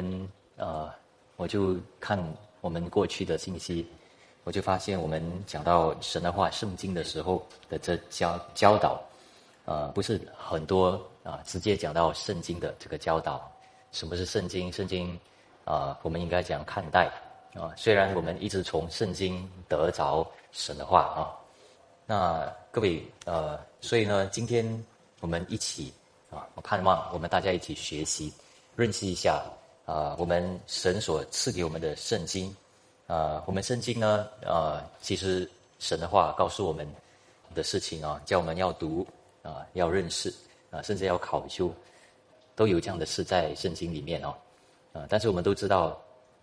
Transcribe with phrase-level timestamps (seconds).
[0.00, 0.90] 们呃，
[1.36, 2.18] 我就看
[2.60, 3.86] 我们过去的信息，
[4.44, 9.02] 我就发现我们讲到神的话、圣经的时候的这教教导，
[9.66, 13.50] 呃，不是很多啊，直接讲到圣经的这个教导。
[13.92, 14.72] 什么是圣经？
[14.72, 15.18] 圣经
[15.64, 17.10] 啊，我们应该怎样看待
[17.54, 17.72] 啊？
[17.76, 21.20] 虽然我们一直从圣经得着神的话啊，
[22.06, 24.64] 那各位呃，所以呢，今天
[25.20, 25.92] 我们一起
[26.30, 28.32] 啊，我盼望我们大家一起学习。
[28.76, 29.42] 认识一下
[29.90, 32.54] 啊，我们神所赐给我们的圣经
[33.08, 36.86] 啊，我们圣经呢啊，其实神的话告诉我们
[37.56, 39.04] 的事情啊，叫我们要读
[39.42, 40.32] 啊，要认识
[40.70, 41.74] 啊，甚至要考究，
[42.54, 44.32] 都有这样的事在圣经里面哦
[44.92, 45.04] 啊。
[45.08, 46.00] 但是我们都知道，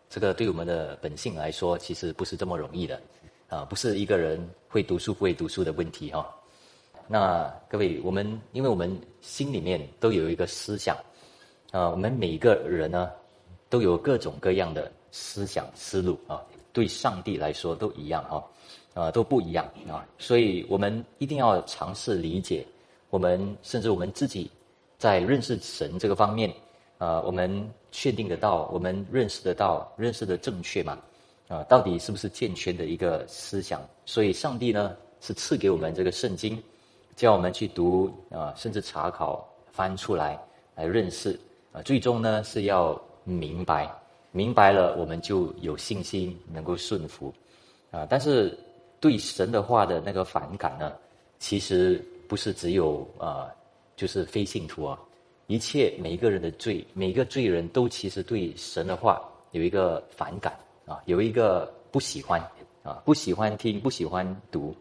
[0.10, 3.02] 这个对我们的本性来说，其实不是这么容易的
[3.48, 6.30] 啊，不是一个人会读书不会读书的问题哈。
[7.08, 10.98] 那各位，我们因为我们心里面都有一个思想。
[11.72, 13.12] 啊，我们每一个人呢，
[13.70, 18.44] 都有各种各样的思想思路啊，对上帝来说都一样啊，
[18.94, 22.66] 啊都不一样啊，所以我们一定要尝试理解，
[23.10, 24.50] 我们甚至我们自己
[24.98, 26.54] 在认识神这个方面，
[26.98, 30.98] 啊，我们确定得到，我们认识得到，认识的正确嘛？
[31.48, 33.82] 啊，到底是不是健全的一个思想？
[34.06, 36.62] 所以上帝呢，是赐给我们这个圣经，
[37.16, 40.38] 叫我们去读啊，甚至查考翻出来
[40.76, 41.40] 来认识
[41.72, 41.82] 啊。
[41.84, 43.94] 最终呢是要明白，
[44.32, 47.34] 明白了我们就有信心能够顺服，
[47.92, 48.08] 啊！
[48.10, 48.58] 但是
[49.02, 50.94] 对神的话的那个反感呢，
[51.38, 53.52] 其实不是只有啊，
[53.98, 54.98] 就是非信徒啊，
[55.48, 62.42] 一切每一个人的罪，每个罪人都其实对神的话有一个反感啊，有一个不喜欢
[62.84, 64.74] 啊，不喜欢听，不喜欢读，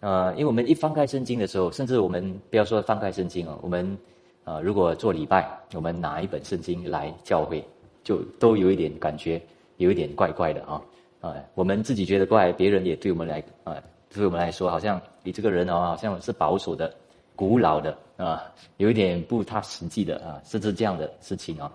[0.00, 3.98] 呃，因为我们一翻开圣经的时候，甚至我们不要说翻开圣经啊，我们。
[4.44, 7.66] 啊，如果做礼拜，我们拿一本圣经来教会，
[8.04, 9.42] 就都有一点感觉，
[9.78, 10.80] 有一点怪怪的啊
[11.20, 11.34] 啊！
[11.54, 13.82] 我们自己觉得怪，别人也对我们来啊，
[14.14, 16.94] 对我们来说，好像你这个人哦，好像是保守的、
[17.34, 18.44] 古老的啊，
[18.76, 21.72] 有一点不踏实际的啊，甚至这样的事情啊。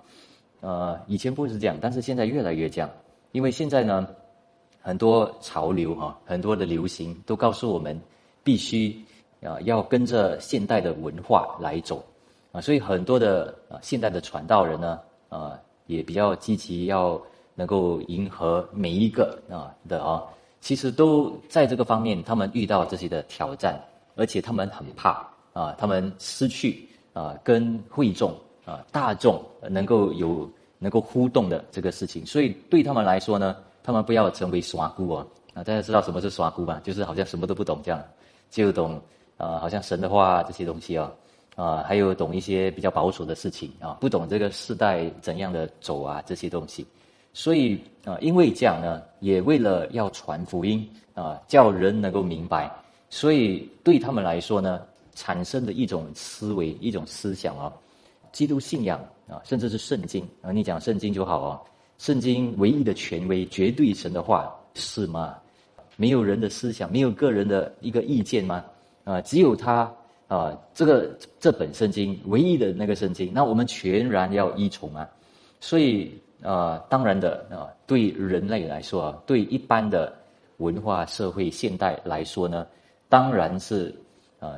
[0.61, 2.89] 呃，以前不是这样，但是现在越来越这样，
[3.31, 4.07] 因为现在呢，
[4.81, 7.99] 很多潮流哈，很多的流行都告诉我们，
[8.43, 8.95] 必须
[9.41, 12.03] 啊要跟着现代的文化来走。
[12.51, 17.19] 啊，所以很多的啊，现代的传道人呢，啊，也比较积极，要
[17.55, 20.23] 能够迎合每一个啊的啊，
[20.61, 23.81] 其实都在这个方面，他们遇到这些的挑战，
[24.15, 28.31] 而且他们很怕啊，他们失去啊跟会众
[28.65, 30.47] 啊大众能够有
[30.77, 36.79] 能够互动的这个事情，所以对他们来说呢，他们不要成为耍姑啊，啊，大家知道什么是耍姑吧？
[36.83, 37.99] 就是好像什么都不懂这样，
[38.51, 39.01] 就懂
[39.37, 41.11] 啊，好像神的话这些东西啊。
[41.59, 46.87] 啊，还有懂一些比较保守的事情啊，不懂这个时代怎样的走啊这些东西，
[47.33, 52.71] 所以啊，因为这样呢，也为了要传福音啊，叫人能够明白，
[53.09, 54.81] 所以对他们来说呢，
[55.15, 57.73] 产生的一种思维、一种思想啊，
[58.31, 58.97] 基督信仰
[59.27, 61.61] 啊，甚至是圣经啊，你讲圣经就好啊，
[61.97, 65.35] 圣经唯一的权威、绝对神的话是吗？
[65.97, 68.63] 没有人的思想，没有个人的一个意见吗？
[69.03, 69.93] 啊，只有他。
[70.29, 71.09] 啊，这个
[71.39, 75.09] 这本圣经唯一的那个圣经，那我们全然要依从啊。
[75.59, 76.13] 所以
[76.43, 80.13] 啊，当然的啊，对人类来说啊，对一般的
[80.57, 82.65] 文化社会现代来说呢，
[83.09, 83.93] 当然是
[84.39, 84.53] 啊，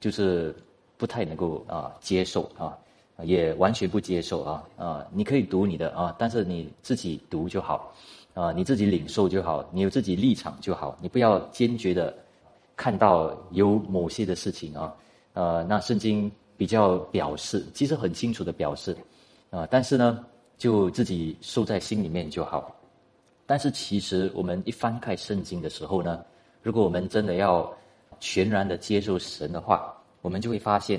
[0.00, 0.54] 就是
[0.98, 2.76] 不太能够啊接受啊，
[3.22, 5.06] 也完全不接受啊啊。
[5.10, 7.90] 你可以读你的啊，但是你自己读就好
[8.34, 12.14] 啊，你自己领受就好，你有自己立场就好，你不要坚决的
[12.76, 14.94] 看到有某些的事情啊。
[15.36, 18.96] 呃，那圣经比较表示，其实很清楚的表示，
[19.50, 20.24] 啊，但是呢，
[20.56, 22.74] 就自己收在心里面就好。
[23.44, 26.24] 但是其实我们一翻开圣经的时候呢，
[26.62, 27.70] 如果我们真的要
[28.18, 30.98] 全然的接受神的话，我们就会发现，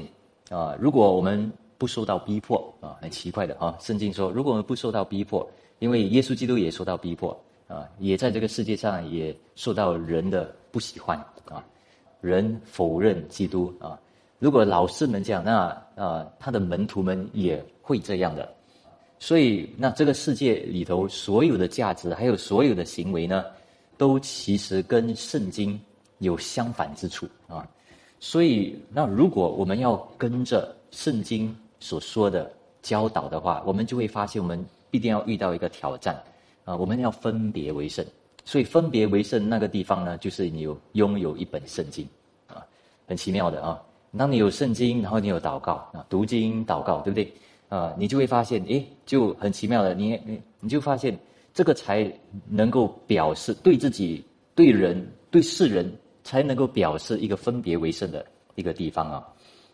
[0.52, 5.50] 啊，如果我们不受到逼迫，啊，很奇怪的啊，圣经说，如果我们不受到逼迫，
[5.80, 7.36] 因为耶稣基督也受到逼迫，
[7.68, 11.18] 啊，也在这个世界上也受到人的不喜欢，
[11.50, 11.66] 啊，
[12.22, 14.00] 人否认基督，啊。
[14.40, 18.48] 如果老师们这样，那啊，他的门徒们也会这样的。
[19.20, 23.46] 所以，那这个世界里头所有的价值，还有所有的行为呢，
[23.98, 25.80] 都其实跟圣经
[26.20, 27.68] 有相反之处啊。
[28.20, 32.52] 所以，那如果我们要跟着圣经所说的
[32.84, 36.16] 教导的话，我们就会发现，我们必定要遇到一个挑战
[36.64, 36.76] 啊。
[36.76, 38.06] 我们要分别为圣，
[38.46, 42.08] 所以分别为圣那个地方呢，就是你有拥有一本圣经
[42.46, 42.64] 啊，
[43.08, 43.82] 很奇妙的啊。
[44.18, 47.32] 当你有圣经，然后你有祷告啊，读经祷告，对不对？
[47.70, 51.18] 啊，你就会发现，诶，就很奇妙的，你你你就发现
[51.54, 52.12] 这个才
[52.50, 54.24] 能够表示对自己、
[54.56, 55.92] 对人、对世人，
[56.24, 58.26] 才能够表示一个分别为圣的
[58.56, 59.28] 一个地方啊。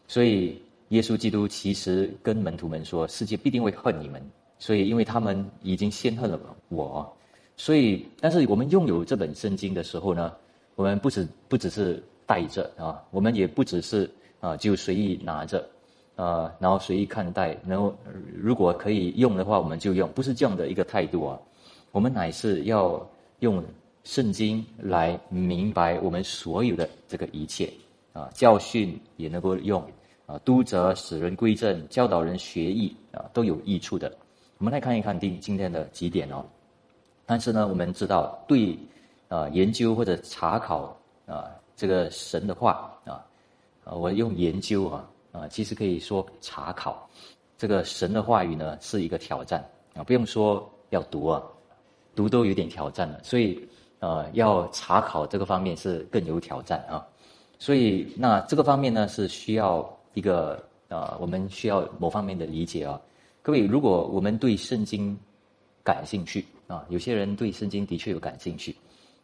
[0.07, 0.59] 所以，
[0.89, 4.21] 耶稣基督其实跟门徒们说，世界必定会恨你们，
[4.57, 7.15] 所以因为他们已经先恨了我，
[7.55, 10.33] 所以，但是我们拥有这本圣经的时候呢，
[10.75, 14.09] 我们不只不只是带着啊，我们也不只是
[14.43, 15.65] 啊就随意拿着。
[16.15, 17.91] 呃，然后随意看待，然后
[18.35, 21.39] 如果可以用的话，我们就用，不是这样的一个态度啊。
[21.91, 23.03] 我们乃是要
[23.39, 23.63] 用
[24.03, 27.67] 圣经来明白我们所有的这个一切
[28.13, 29.83] 啊，教训也能够用
[30.27, 34.15] 啊，督责使人归正，教导人学艺啊，都有益处的。
[34.59, 36.45] 我们来看一看第今天的几点哦。
[37.25, 38.77] 但是呢，我们知道对
[39.29, 40.95] 啊研究或者查考
[41.25, 43.25] 啊这个神的话啊
[43.83, 45.09] 啊，我用研究啊。
[45.33, 47.09] 啊，其实可以说查考
[47.57, 51.41] 这个神的话语呢是一个挑战啊，不用说要读啊，
[52.13, 57.03] 读都有点挑战了，所以呃要查考这个方面是更有挑战啊，
[57.57, 59.83] 所以那这个方面呢是需要
[60.13, 63.01] 一个呃我们需要某方面的理解啊，
[63.41, 65.17] 各位如果我们对圣经
[65.83, 68.75] 感兴趣啊，有些人对圣经的确有感兴趣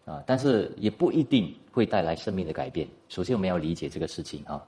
[0.10, 2.88] 啊，但是也不一定会带来生命的改变。
[3.10, 4.66] 首先我们要理解这个事情啊。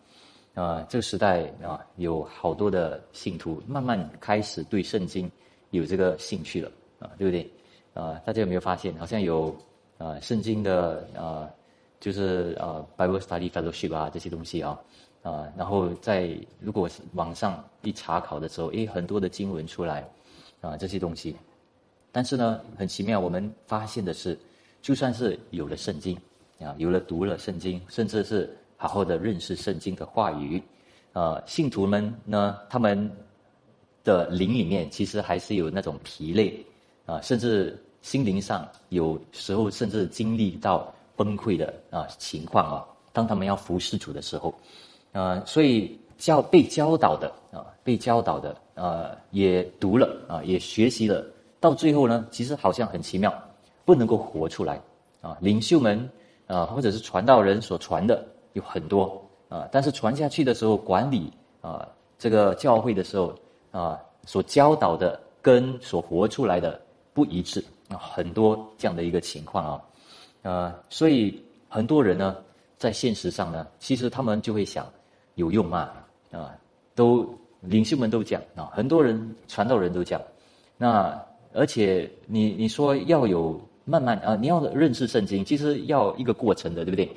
[0.53, 5.31] 啊，这个时代啊，有好多的信徒慢慢开始对圣经
[5.69, 7.49] 有这个兴趣了啊，对不对？
[7.93, 9.55] 啊，大家有没有发现，好像有
[9.97, 11.49] 啊，圣经的啊，
[12.01, 14.77] 就是啊，Bible Study Fellowship 啊这些东西啊
[15.23, 20.05] 啊，然后在如果网上一查考的时候，诶，很多的经文出来
[20.59, 21.33] 啊，这些东西，
[22.11, 24.37] 但是呢，很奇妙，我们发现的是，
[24.81, 26.17] 就算是有了圣经
[26.59, 28.49] 啊，有了读了圣经，甚至是。
[28.83, 30.59] 好好的认识圣经的话语，
[31.13, 33.11] 呃，信徒们呢，他们
[34.03, 36.65] 的灵里面其实还是有那种疲累，
[37.05, 42.83] 啊，甚至心灵上有时候甚至经历到崩溃的啊情况啊。
[43.13, 44.51] 当他们要服侍主的时候，
[45.11, 51.23] 啊，所以教被教导的啊，被教导的啊，也读了啊，也学习了，
[51.59, 53.31] 到最后呢，其实好像很奇妙，
[53.91, 54.81] 不能够活出来
[55.19, 55.37] 啊。
[55.41, 56.09] 领袖们
[56.47, 58.25] 啊，或者是传道人所传的。
[58.53, 61.87] 有很多啊，但是传下去的时候，管理啊
[62.19, 63.33] 这个教会的时候
[63.71, 66.77] 啊，所教导的跟所活出来的
[67.13, 69.81] 不一致啊，很多这样的一个情况啊，
[70.41, 72.35] 呃，所以很多人呢，
[72.77, 74.85] 在现实上呢，其实他们就会想
[75.35, 75.89] 有用吗？
[76.31, 76.53] 啊，
[76.93, 77.25] 都
[77.61, 80.21] 领袖们都讲啊，很多人传道人都讲，
[80.75, 81.17] 那
[81.53, 87.09] 而且你你说要有慢慢啊，你要认识圣经，其实要一个过程的，对不对？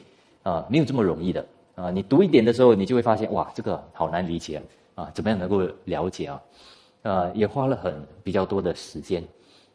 [0.43, 1.45] 啊，没有这么容易的
[1.75, 1.91] 啊！
[1.91, 4.61] 你读一点的时候，你就会发现，哇，这个好难理解
[4.95, 5.11] 啊！
[5.15, 6.43] 怎么样能够了解啊？
[7.03, 9.25] 啊，也花了很比较多的时间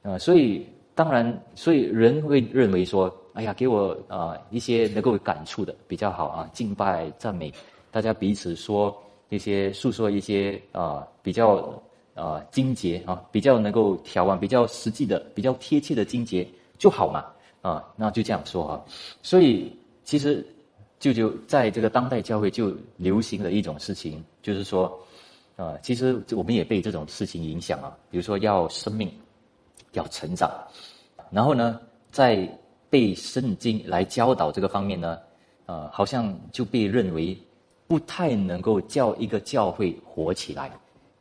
[0.03, 0.15] 啊！
[0.19, 0.63] 所以
[0.93, 7.51] 当然，所以人会认为说，哎呀，给我啊一些能够感触的比较好啊，敬拜赞美，
[7.89, 8.95] 大家彼此说
[9.29, 11.81] 一些诉说一些啊比较
[12.13, 16.47] 啊精节啊，比较能够调完，比较实际的、比较贴切的精节
[16.79, 17.25] 就好嘛
[17.61, 17.85] 啊！
[17.95, 18.81] 那就这样说啊，
[19.21, 19.71] 所以
[20.03, 20.43] 其实。
[20.99, 24.99] 就就在这个当代教会就流行的一种事情，就是说，
[25.55, 27.97] 啊，其实我们也被这种事情影响啊。
[28.11, 29.09] 比如说要生命，
[29.93, 30.51] 要成长，
[31.31, 31.79] 然后呢，
[32.11, 32.45] 在
[32.89, 35.17] 被圣经来教导这个方面呢，
[35.67, 37.37] 啊，好像就被认为
[37.87, 40.69] 不太能够叫一个教会活起来，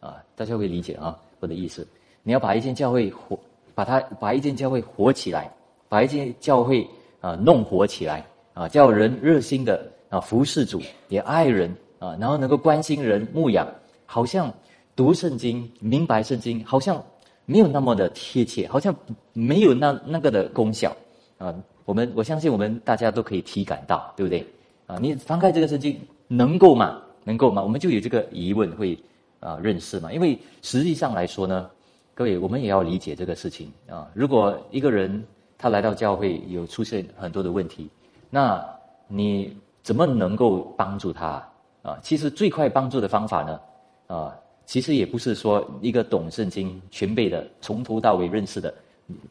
[0.00, 1.86] 啊，大家会理解啊我的意思。
[2.24, 3.38] 你要把一间教会活，
[3.78, 5.48] 把它把一间教会活起来，
[5.88, 6.84] 把一间教会
[7.20, 8.26] 啊弄活起来。
[8.54, 13.64] 啊，叫人热心的啊服侍主，也爱人啊，然后能够关心人、牧养，
[14.04, 14.52] 好像
[14.96, 17.00] 读圣经、明白圣经，好像
[17.44, 18.92] 没有那么的贴切，好像
[19.32, 20.90] 没有那那个的功效
[21.38, 21.54] 啊。
[21.84, 24.44] 我们我相信我们大家都可以体感到，对不对？
[24.88, 27.00] 啊，你翻开这个圣经能够吗？
[27.22, 27.62] 能够吗？
[27.62, 28.98] 我们就有这个疑问会
[29.38, 30.12] 啊认识嘛？
[30.12, 31.70] 因为实际上来说呢，
[32.18, 34.10] 各位我们也要理解这个事情啊。
[34.12, 35.24] 如果一个人
[35.56, 37.88] 他来到教会有出现很多的问题。
[38.28, 38.60] 那
[39.06, 41.40] 你怎么能够帮助他
[41.80, 41.96] 啊？
[42.02, 43.60] 其实最快帮助的方法呢，
[44.08, 48.74] 啊，其实也不是说一个懂圣经、全备的、从头到尾认识的，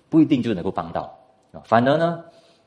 [0.08, 1.14] 不一定就能够帮到
[1.52, 1.60] 啊。
[1.66, 2.24] 反而呢，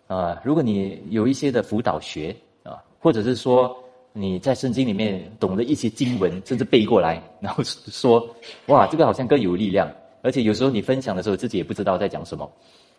[0.07, 3.75] 啊，如果你有一些的辅导学啊，或者是说
[4.13, 8.29] 你在圣经里面懂得一些经文，甚至背过来，然后说
[8.67, 9.91] 哇，这个好像更有力量，
[10.23, 12.51] 而且有时候你分享的时候自己也不知道在讲什么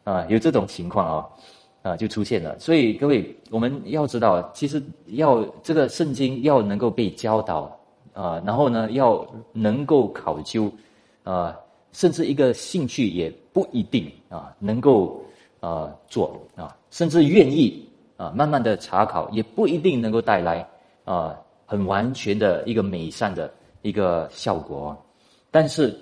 [0.03, 1.27] 啊，有这种情况啊。
[1.83, 2.59] 啊，就出现了。
[2.59, 7.75] 所以各位，我们要知道，其实要这个圣经要能够被教导，
[8.13, 10.71] 啊，然后呢，要能够考究，
[11.23, 11.57] 啊，
[11.91, 15.25] 甚至一个兴趣也不一定啊，能够
[15.59, 17.83] 啊做啊，甚至愿意
[18.15, 20.63] 啊，慢慢的查考也不一定能够带来
[21.03, 21.35] 啊
[21.65, 23.51] 很完全的一个美善的
[23.81, 24.95] 一个效果。
[25.49, 25.99] 但是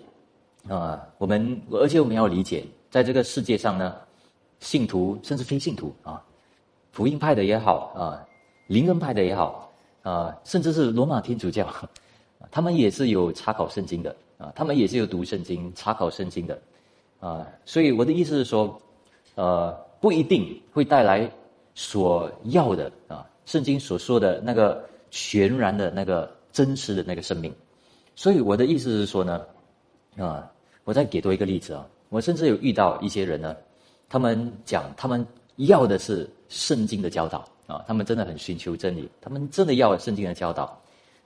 [0.69, 3.95] 啊，我们而且我们要理解，在这个世界上呢，
[4.59, 6.23] 信徒甚至非信徒啊，
[6.91, 8.25] 福音派的也好啊，
[8.67, 9.65] 灵恩派的也好。
[10.01, 11.67] 啊，甚至是罗马天主教，
[12.49, 16.57] 他们也是有查考圣经的啊，他们也是有读圣经、查考圣经的
[17.19, 17.45] 啊。
[17.65, 18.81] 所以我的意思是说，
[19.35, 21.29] 呃，不一定会带来
[21.75, 27.53] 所要的啊，圣经所说的那个全然的那个真实的那个生命。
[28.15, 29.45] 所以我的意思是说呢，
[30.17, 30.49] 啊，
[30.89, 33.55] 我再给多一个例子啊，我甚至有遇到一些人呢，
[34.09, 35.23] 他们讲他们
[35.57, 37.45] 要的是圣经的教导。
[37.67, 40.75] 啊，他们真的很寻求真理，他们真的要圣经的教导，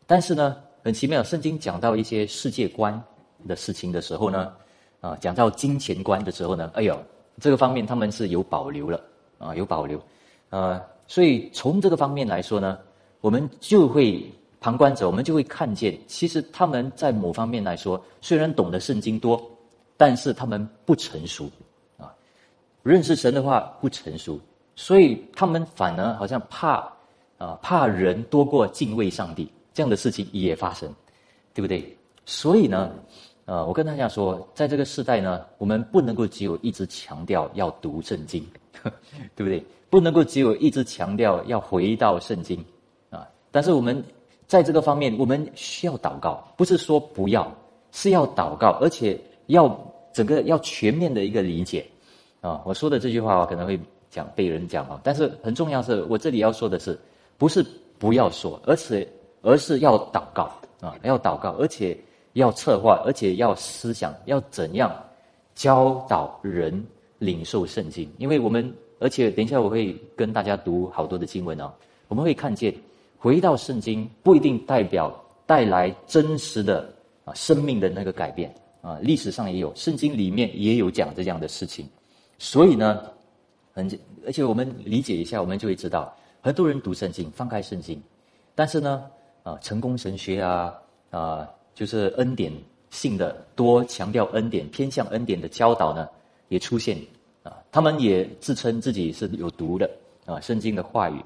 [0.05, 3.01] 但是呢，很奇妙，圣经讲到一些世界观
[3.47, 4.51] 的事情的时候呢，
[4.99, 7.01] 啊，讲到金钱观的时候呢，哎呦，
[7.39, 9.01] 这个方面他们是有保留了，
[9.39, 9.97] 啊，有保留，
[10.49, 12.77] 呃，所以从这个方面来说呢，
[13.21, 14.29] 我们就会
[14.59, 19.41] 旁观者，我们就会看见，其实他们在某方面来说，虽然懂得圣经多，
[20.03, 21.49] 但是他们不成熟，
[21.97, 22.13] 啊，
[22.83, 24.37] 认识神的话不成熟。
[24.75, 26.91] 所以他们反而好像怕
[27.37, 30.93] 啊，怕人多过敬畏上帝，这样的事情也发生，
[31.53, 31.97] 对不对？
[32.25, 32.91] 所以呢，
[33.45, 38.45] 呃，我跟大家说，在这个时代呢，我们不能够只有一直强调要读圣经，
[39.35, 39.65] 对不对？
[39.89, 42.61] 不能够只有一直强调要回到圣经
[43.09, 43.25] 啊。
[43.51, 44.03] 但是我们
[44.47, 47.49] 在这个方面，我们需要祷告，不是说不要，
[47.93, 49.17] 是要祷告，而且
[49.47, 49.69] 要
[50.13, 51.85] 整个要全面的一个理解
[52.39, 52.61] 啊。
[52.65, 53.77] 我说的这句话我可能会。
[54.13, 56.95] 讲被人讲啊，但是很重要是我这里要说的是，
[57.35, 57.65] 不是
[57.97, 59.07] 不要说，而是
[59.41, 60.51] 而是要祷告
[60.81, 61.97] 啊，要祷告，而且
[62.33, 64.95] 要策划，而且要思想，要怎样
[65.55, 66.85] 教导人
[67.17, 68.07] 领受圣经。
[68.19, 71.73] 因为我们，而且等一下我会跟大家读好多的经文啊，
[72.07, 72.71] 我们会看见
[73.17, 75.11] 回到圣经不一定代表
[75.47, 76.87] 带来真实的
[77.25, 78.53] 啊生命的那个改变
[78.83, 81.89] 啊，历史上也有，圣经里面也有讲这样的事情，
[82.37, 83.03] 所以呢。
[83.75, 83.89] 很，
[84.23, 87.99] 而且我们理解一下，我们就会知道，很多人读圣经，翻开圣经，
[88.53, 89.05] 但是呢，
[89.41, 90.71] 啊，成功神学啊，
[91.09, 92.53] 啊，就是恩典
[92.91, 96.07] 性的多强调恩典、偏向恩典的教导呢，
[96.49, 96.95] 也出现
[97.41, 99.89] 啊，他们也自称自己是有读的
[100.27, 101.19] 啊，圣经的话语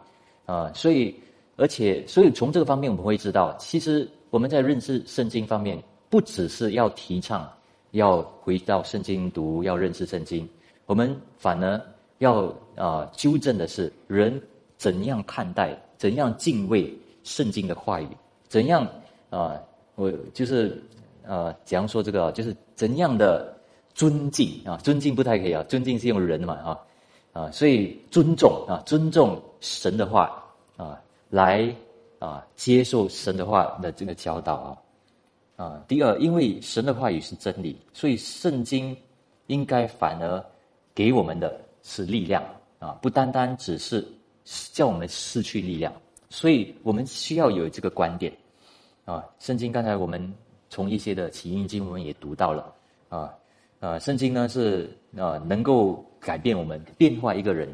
[0.45, 1.13] 啊，所以，
[1.57, 5.77] 而且，所以从这个方面我们会知道，其实我们在认识圣经方面，
[6.09, 7.49] 不只是要提倡
[7.91, 10.47] 要回到圣经读，要认识圣经，
[10.85, 11.81] 我们反而。
[12.19, 14.41] 要啊，纠正的是人
[14.75, 16.91] 怎样看待、怎样敬畏
[17.23, 18.07] 圣经的话语，
[18.47, 18.87] 怎样
[19.29, 19.53] 啊？
[19.93, 20.81] 我就是
[21.21, 22.31] 呃，怎样说这个？
[22.31, 23.55] 就是怎样的
[23.93, 24.77] 尊敬啊？
[24.77, 26.79] 尊敬不太可以啊，尊敬是用人嘛啊
[27.33, 30.43] 啊，所以尊重啊，尊重神的话
[30.75, 30.99] 啊，
[31.29, 31.71] 来
[32.17, 34.77] 啊，接受神的话的这个教导啊
[35.57, 35.83] 啊。
[35.89, 38.95] 第二，因为神的话语是真理，所以圣经
[39.47, 40.41] 应该反而
[40.95, 41.59] 给我们的。
[41.83, 42.43] 是力量
[42.79, 44.05] 啊，不单单只是
[44.73, 45.93] 叫我们失去力量，
[46.29, 48.33] 所以我们需要有这个观点
[49.05, 49.23] 啊。
[49.39, 50.33] 圣经刚才我们
[50.69, 52.73] 从一些的起因经文也读到了
[53.07, 53.33] 啊
[53.79, 57.69] 啊，圣经呢是啊能够改变我们、变化一个人，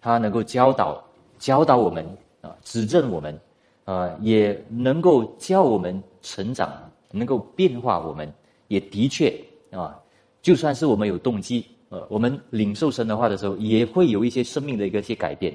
[0.00, 1.04] 他能够教导
[1.38, 2.02] 教导我们
[2.40, 3.38] 啊，指正我们
[3.84, 8.32] 啊，也能够教我们成长，能够变化我们，
[8.68, 9.34] 也的确
[9.70, 9.98] 啊，
[10.42, 11.64] 就算是我们有动机。
[11.88, 15.52] 呃，我们领受神的话的时候，也会有一些生命的一个些改变。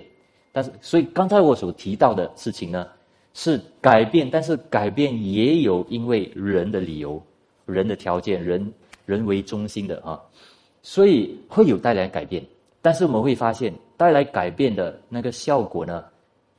[0.52, 2.88] 但是，所以刚才我所提到的事情呢，
[3.34, 7.22] 是改变，但是改变也有因为人的理由、
[7.66, 8.74] 人的条件、人
[9.06, 10.20] 人为中心的啊，
[10.82, 12.46] 所以会有带来改变。
[12.82, 16.04] 但是我们会发现，带来改变的那个效果呢，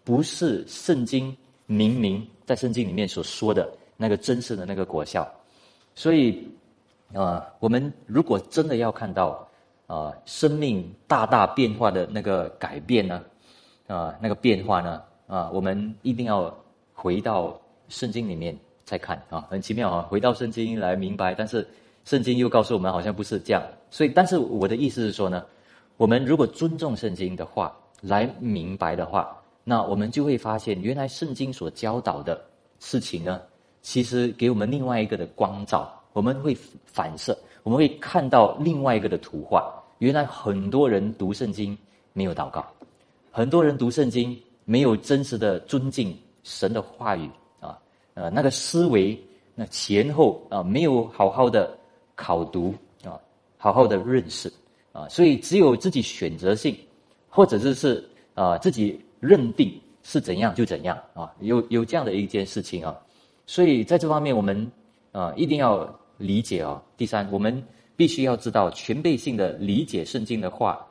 [0.04, 1.36] 不是圣经
[1.66, 5.26] 明明在圣经里面所说的那个真实的那个果效。
[5.94, 6.48] 所以
[7.14, 9.42] 啊，我们如果真的要看到。
[9.88, 13.22] 啊，生命大大变化的那个改变呢？
[13.86, 15.00] 啊，那个变化呢？
[15.28, 16.52] 啊，我们一定要
[16.92, 17.56] 回到
[17.88, 21.36] 圣经里面再看啊，很奇妙啊，回到圣经来明白。
[21.36, 21.64] 但是
[22.04, 23.62] 圣经又告诉我们，好像不是这样。
[23.88, 25.44] 所以，但是我的意思是说呢，
[25.96, 32.44] 我们如果尊重圣经的话来明白的话，那我们就会发现，原来圣经所教导的
[32.80, 33.40] 事情呢，
[33.86, 36.52] 其实给我们另外一个的光照，我们会
[36.86, 37.38] 反射。
[37.62, 41.78] 我们会看到另外一个的图画，原来很多人读圣经
[42.12, 42.66] 没有祷告，
[43.30, 47.78] 很多人读圣经没有真实的尊敬神的话语啊，
[48.14, 49.16] 呃那个思维
[49.54, 51.78] 那前后啊没有好好的
[52.16, 52.74] 考读
[53.04, 53.14] 啊，
[53.56, 54.52] 好好的认识
[54.90, 56.76] 啊，所以只有自己选择性，
[57.28, 62.96] 或者就是啊自己认定是怎样就怎样啊，有有这样的一件事情啊，
[63.46, 64.70] 所以在这方面我们
[65.12, 65.88] 啊一定要
[66.18, 66.82] 理解啊。
[66.96, 67.62] 第三，我们
[67.96, 70.86] 必须要知道全备性的理解圣经的话，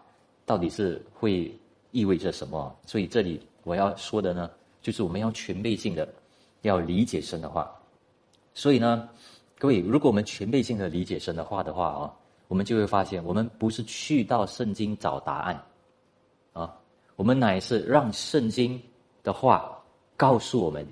[0.46, 1.54] 到底是会
[1.92, 2.76] 意味着什么。
[2.86, 4.50] 所以这里我要说的呢。
[4.82, 6.08] 就是我们要全备性的
[6.62, 7.68] 要理解神的话，
[8.54, 9.10] 所以呢，
[9.58, 12.14] 各位，如果我们全备性的理解神的话的话啊，
[12.48, 15.64] 我们就会发现，我们不是去到圣经找答案，
[16.54, 16.78] 啊，
[17.16, 18.80] 我们乃是让圣经
[19.24, 19.76] 的话
[20.16, 20.86] 告诉我们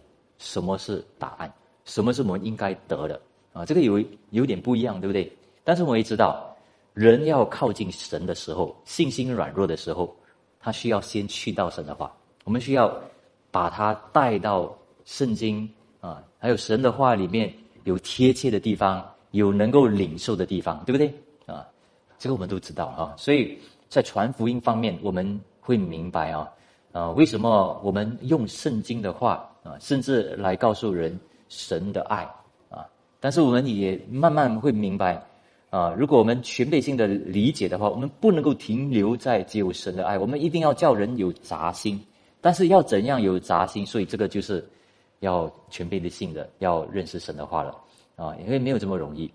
[0.44, 1.52] 什么是答案，
[1.86, 3.20] 什么是我们应该得的
[3.54, 5.32] 啊，这个有有点不一样，对不对？
[5.64, 6.54] 但是我们也知道，
[6.94, 10.14] 人要靠近神的时候，信心软弱的时候，
[10.60, 12.94] 他需要先去到神的话，我们需要。
[13.54, 15.70] 把它带到圣经
[16.02, 21.14] 啊，还有神的话里面有贴切的地方，有能够领受的地方，对不对
[21.46, 21.64] 啊？
[22.18, 23.14] 这个我们都知道啊。
[23.16, 23.60] 所以
[23.90, 26.50] 在传福音方面，我们会明白啊，
[26.94, 31.18] 啊，为什么我们用圣经的话啊，甚至来告诉人
[31.50, 32.24] 神的爱
[32.70, 32.86] 啊？
[33.20, 35.20] 但是我们也慢慢会明白
[35.70, 42.00] 啊，如果我们全备性的理解的话，我们不能够停留在只有神的爱，我们一定要叫人有杂心。
[42.42, 43.86] 但是要怎样有杂心？
[43.86, 44.68] 所以这个就是
[45.22, 47.74] 要全备的性的，要认识神的话了
[48.18, 49.32] 啊，因为没有这么容易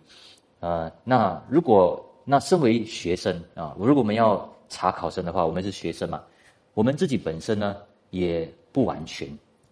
[0.61, 0.93] 啊。
[1.05, 6.23] 那如果那身为学生啊，如果我们要查考生的话，我们是学生嘛，
[6.75, 7.77] 我们自己本身呢
[8.11, 9.27] 也不完全，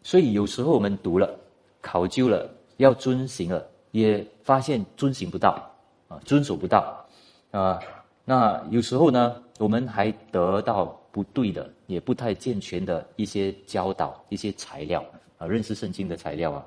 [0.06, 1.36] 所以有时候我们读了、
[1.80, 5.60] 考究了、要遵行了，也发现遵行不到
[6.06, 7.04] 啊，遵守不到
[7.50, 7.80] 啊。
[8.24, 10.96] 那有时候呢，我们还得到。
[11.16, 15.02] 不对的，也不太健全的一些教导、一些材料
[15.38, 16.66] 啊，认识圣经的材料啊，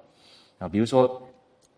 [0.58, 1.22] 啊，比如说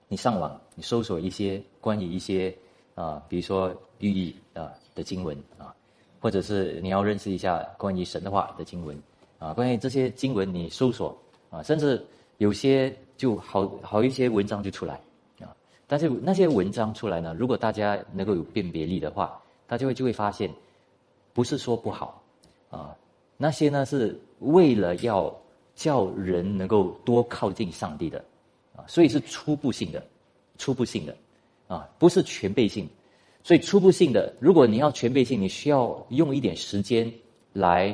[0.07, 2.55] 你上网，你搜索一些关于一些
[2.95, 5.75] 啊，比如说寓意啊的经文啊，
[6.21, 8.97] 或者是你要认识一下关于神的话的经文
[9.37, 11.21] 啊，关于这些经文你搜索
[11.51, 12.03] 啊，甚至
[12.39, 14.99] 有些就好好一些文章就出来
[15.39, 15.53] 啊，
[15.85, 20.51] 但是那些文章出来呢，如果大家能够有辨别力的话，大家会就会发现，
[21.33, 22.17] 不是说不好。
[22.71, 22.95] 啊，
[23.35, 25.31] 那些呢是为了要
[25.75, 28.23] 叫人能够多靠近上帝的，
[28.73, 30.01] 啊，所以是初步性的，
[30.57, 31.13] 初步性的，
[31.67, 32.87] 啊，不是全备性，
[33.43, 37.11] 所以初步性的，如果你要全备性，你需要用一点时间
[37.51, 37.93] 来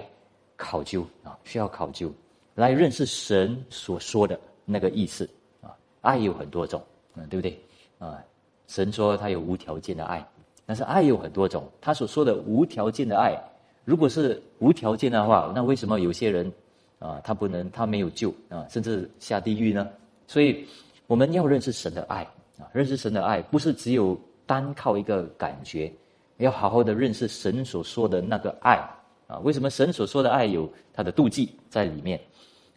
[0.55, 2.13] 考究啊，需要考究
[2.57, 5.29] 来认识神所说的那个意思
[5.61, 5.69] 啊，
[6.01, 6.81] 爱有很多种，
[7.15, 7.61] 嗯，对不对？
[7.99, 8.19] 啊，
[8.65, 10.27] 神说他有无条件的爱，
[10.65, 13.39] 但是爱有很多种，他所说的无条件的爱。
[13.85, 16.51] 如果是无条件的话，那为什么有些人
[16.97, 19.87] 啊，他不能，他没有救啊，甚至下地狱呢？
[20.25, 20.65] 所以
[21.05, 22.23] 我们要认识神的爱
[22.57, 25.93] 啊，认识神的爱不是只有单靠一个感觉，
[26.37, 28.77] 要好好的认识神所说的那个爱
[29.27, 29.37] 啊。
[29.43, 32.19] 为什么神所说的爱有他的妒忌在里面？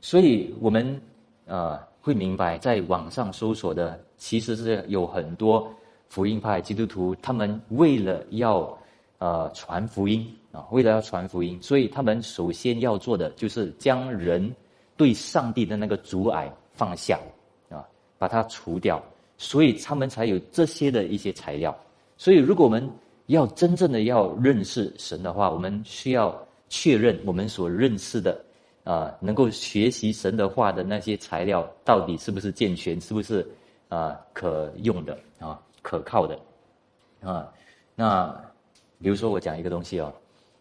[0.01, 1.01] 所以我们
[1.47, 5.73] 呃会明白，在网上搜索的其实是有很多
[6.09, 8.79] 福音派基督徒，他们为了要
[9.19, 10.27] 呃传福音。
[10.53, 14.53] 啊，为了要传福音，所以他们首先要做的就是将人
[14.97, 17.21] 对上帝的那个阻碍放下，
[17.69, 17.87] 啊，
[18.19, 19.01] 把它除掉，
[19.39, 21.73] 所以他们才有这些的一些材料。
[22.19, 22.91] 所以，如果我们
[23.27, 26.37] 要真正的要认识神的话，我们需要
[26.69, 28.45] 确认我们所认识的
[28.85, 33.47] 啊，能够学习神的话的那些材料到底是不是健全，是不是
[33.89, 36.39] 啊可用的啊，可靠的
[37.21, 37.53] 啊。
[37.95, 38.29] 那
[39.01, 40.13] 比如说，我讲一个东西哦。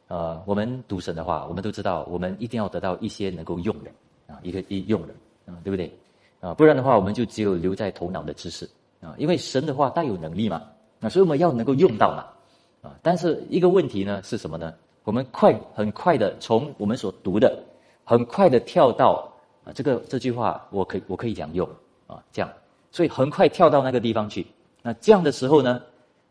[0.07, 3.91] 呃，我们读神的话，我们都知道，我们一定要得到一些能够用的
[4.25, 5.13] 啊，一个一用的
[5.45, 5.95] 啊，对不对？
[6.39, 8.67] 啊，不然的话，我们就只有留在头脑的知识
[9.01, 9.13] 啊。
[9.19, 10.63] 因为神的话带有能力嘛，
[10.99, 12.97] 啊，所以我们要能够用到嘛，啊。
[13.03, 14.73] 但是一个问题呢是什么呢？
[15.03, 17.61] 我们快很快的从我们所读的，
[18.09, 19.31] 很快的跳到
[19.63, 21.69] 啊，这个这句话我可我可以讲用
[22.07, 22.51] 啊，这样，
[22.89, 24.47] 所以很快跳到那个地方去。
[24.81, 25.79] 那这样的时候呢，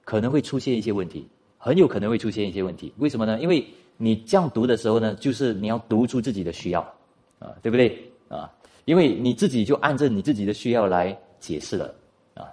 [0.04, 1.28] 可能会出现一些问题。
[1.60, 3.38] 很有可能会出现一些问题，为什么呢？
[3.40, 3.64] 因为
[3.96, 6.80] 你这样读的时候呢，就是你要读出自己的需要，
[7.40, 8.00] 啊，对不对？
[8.28, 8.50] 啊，
[8.84, 11.94] 因为你自己就按照你自己的需要来解释了，
[12.34, 12.46] 啊，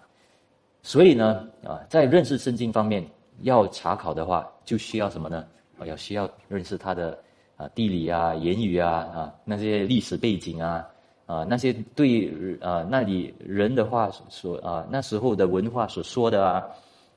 [0.81, 3.03] 所以呢，啊，在认识圣经方面
[3.41, 5.45] 要查考的话，就需要什么呢？
[5.79, 7.17] 啊，要需要认识它的
[7.57, 10.87] 啊地理啊、言语啊、啊那些历史背景啊、
[11.25, 16.63] 啊那些对啊那里人的话所啊那时候的文化所说的啊，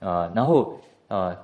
[0.01, 0.73] 啊，然后
[1.09, 1.37] 啊。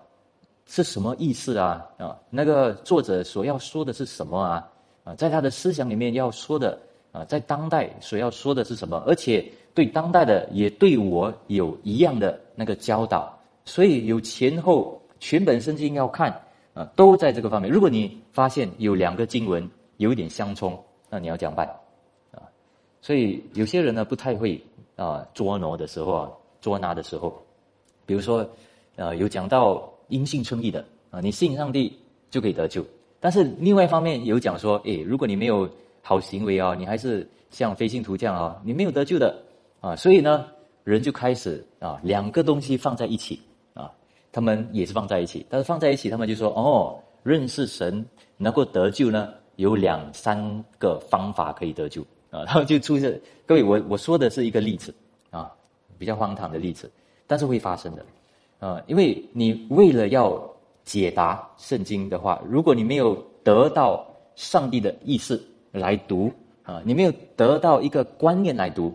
[0.67, 1.87] 是什么意思啊？
[1.99, 4.67] 啊，那个作者所要说的是什么啊？
[5.05, 6.79] 啊，在他的思想里面要说的
[7.13, 16.35] 啊，在当代所要说的是什么，而且对当代的也对我有一样的那个教导，所以有前后全本圣经要看
[16.75, 17.71] 啊，都在这个方面。
[17.71, 21.67] 如果你发现有两个经文有一点相冲，那你要怎样办
[22.33, 22.43] 啊？
[23.01, 24.61] 所以有些人呢不太会
[24.97, 27.41] 啊捉挪的时候啊，捉拿的时候，
[28.05, 28.47] 比如说
[28.97, 31.97] 呃有讲到因信称义的啊，你信上帝
[32.29, 32.85] 就可以得救。
[33.21, 35.67] 但是另外一方面有讲说，诶，如果你没有
[36.03, 39.35] 好行为啊，你还是像非信徒这样啊，你没有得救的
[39.81, 39.97] 啊。
[39.97, 40.47] 所以呢，
[40.83, 43.41] 人就开始啊，两个东西放在一起，
[44.35, 48.05] 他们也是放在一起，但是放在一起，他们就说，哦，认识神
[48.37, 50.37] 能够得救呢，有两三
[50.79, 52.43] 个方法可以得救啊。
[52.45, 54.93] 然后就出现，各位，我我说的是一个例子
[55.31, 55.51] 啊，
[55.97, 56.91] 比较荒唐的例子，
[57.27, 58.05] 但是会发生的
[58.59, 60.53] 啊，因为你为了要。
[60.85, 65.43] 解答圣经的话，如果你没有得到上帝的意思
[65.73, 66.31] 来读
[66.63, 68.95] 啊，你没有得到一个观念来读，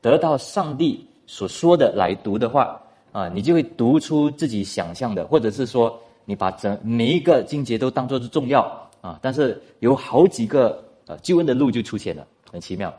[0.00, 2.80] 得到上帝所说的来读的话
[3.12, 8.62] 啊，你就会读出自己想象的，或者是说你把整每一个经节都当做是重要
[9.00, 12.92] 啊，但是有好几个呃救恩的路就出现了，很奇妙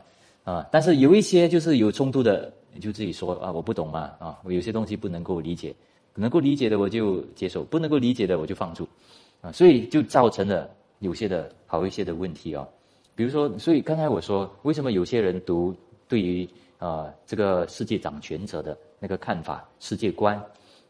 [0.44, 0.66] 啊。
[0.72, 5.74] 但是有一些就是有冲突的，你就自己说啊，我不懂嘛啊，我有些东西不能够理解。
[6.16, 8.86] 能够理解的我就接受，不能够理解的我就放逐，
[9.40, 12.64] 啊，所以就造成了有些的好一些的问题啊。
[13.16, 15.74] 比如说，所以刚才我说，为什么有些人读
[16.06, 20.42] 对于啊这个世界掌权者的那个看法、世界观，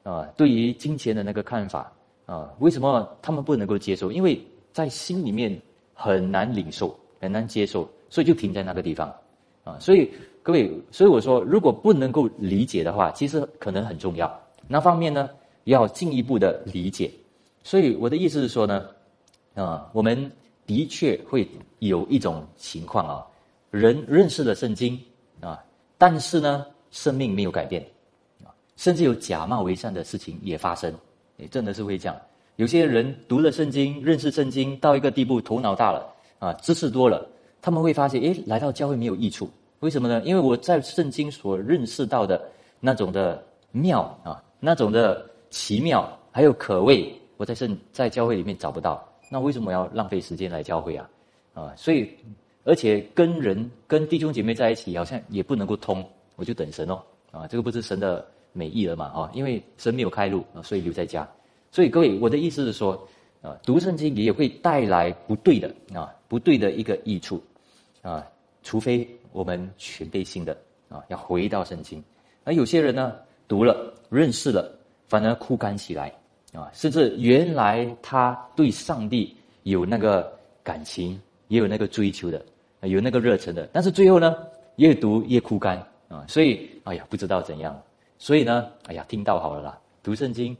[0.02, 1.92] 啊，对于金钱的那个看法，
[2.26, 4.10] 啊，为什么他们不能够接受？
[4.12, 4.40] 因为
[4.72, 5.60] 在心里面
[5.92, 9.14] 很难领受、很难接受，所以就停在那个地方，
[9.64, 10.10] 啊，所以
[10.42, 14.40] 各位，所以我说，如果不能够理解的话，其实可能很重要。
[14.66, 15.28] 那方面呢，
[15.64, 17.10] 要进一步的理解，
[17.62, 18.88] 所以我的意思是说呢，
[19.54, 20.30] 啊，我们
[20.66, 23.26] 的确会有一种情况啊，
[23.70, 24.98] 人认识了圣经
[25.40, 25.62] 啊，
[26.04, 27.82] 但是呢，生命没有改变，
[28.44, 30.92] 啊，甚至有假冒为善的事情也发生，
[31.38, 32.14] 也真的是会这样。
[32.56, 36.06] 有些人读了圣经，认识圣经到一个地步，头脑大了
[36.38, 37.26] 啊，知识多了，
[37.62, 39.48] 他们会发现，诶，来到教会没有益处，
[39.80, 40.20] 为什么呢？
[40.26, 42.38] 因为我在圣经所认识到的
[42.80, 44.44] 那种的妙啊。
[44.60, 49.02] 那种的奇妙还有可畏，我在圣在教会里面找不到。
[49.30, 51.08] 那为什么要浪费时间来教会啊？
[51.54, 52.14] 啊，所以
[52.64, 56.04] 而且跟人跟弟兄姐妹在一起，好像也不能够通，
[56.36, 57.00] 我就等神哦。
[57.30, 59.06] 啊，这个不是神的美意了嘛？
[59.06, 61.28] 啊，因为神没有开路啊，所以留在家。
[61.70, 63.08] 所以各位，我的意思是说，
[63.42, 67.42] 啊，读圣经也会带来不对的啊，不对的一个益处
[68.02, 68.26] 啊，
[68.62, 70.56] 除非我们全背性的
[70.88, 72.02] 啊，要回到圣经。
[72.44, 73.14] 而有些人呢？
[73.46, 74.74] 读了，认识了，
[75.06, 76.10] 反而枯干起来，
[76.54, 82.42] 啊，甚至原来他对上帝有那个感情，也有那个追求的，
[82.86, 84.36] 有那个热忱的，但是最后呢，
[84.76, 87.80] 越读越枯干，啊，所以，哎呀，不知道怎样，
[88.18, 90.56] 所以呢，哎呀，听到好了啦，读圣经，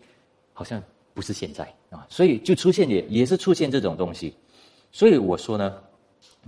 [0.52, 0.82] 好像
[1.12, 4.34] 不是现在，啊，所以就出现也也是出现这种东西，
[4.92, 5.74] 所以我说呢，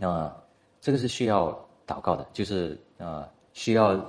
[0.00, 0.36] 啊，
[0.80, 1.50] 这个是需要
[1.86, 4.00] 祷告的，就是啊，需要。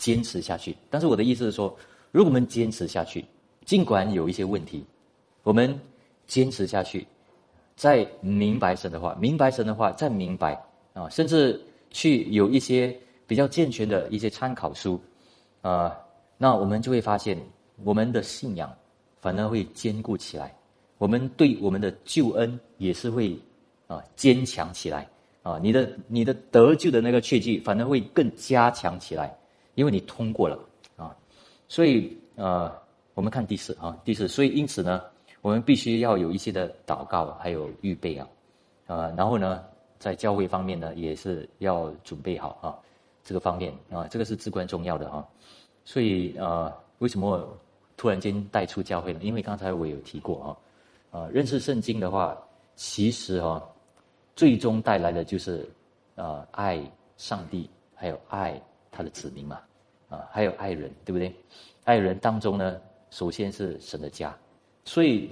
[0.00, 1.76] 坚持下去，但是我的意思是说，
[2.10, 3.22] 如果我们坚持下去，
[3.66, 4.82] 尽管有一些问题，
[5.42, 5.78] 我们
[6.26, 7.06] 坚持下去，
[7.76, 10.58] 再明白神的话，明白神的话，再明白
[10.92, 15.00] 啊，甚至去有一些比较健全的一些参考书，
[15.62, 15.96] 啊，
[16.36, 17.38] 那我们就会发现，
[17.84, 18.72] 我们的信仰
[19.20, 20.54] 反而会坚固起来，
[20.98, 23.38] 我们对我们的救恩也是会
[23.86, 25.08] 啊坚强起来
[25.42, 29.36] 啊，你的你的得救的那个确据反而会更加强起来。
[29.76, 30.58] 因为你通过了
[30.96, 31.16] 啊，
[31.68, 32.70] 所以呃，
[33.14, 35.00] 我们看第四啊，第四，所以因此呢，
[35.40, 38.28] 我们必须要有一些的祷告，还有预备啊，
[38.86, 39.64] 啊，然后呢，
[40.00, 42.74] 在教会方面呢，也是要准备好啊，
[43.22, 45.24] 这个方面啊，这个是至关重要的啊。
[45.84, 47.46] 所以呃，为什么
[47.96, 49.20] 突然间带出教会呢？
[49.22, 50.58] 因为刚才我有提过
[51.12, 52.36] 啊，啊，认识圣经的话，
[52.74, 53.62] 其实啊，
[54.34, 55.68] 最终带来的就是
[56.16, 56.82] 啊，爱
[57.16, 58.60] 上帝，还有爱
[58.90, 59.60] 他的子民嘛。
[60.08, 61.32] 啊，还有爱人，对不对？
[61.84, 64.36] 爱人当中呢，首先是神的家，
[64.84, 65.30] 所以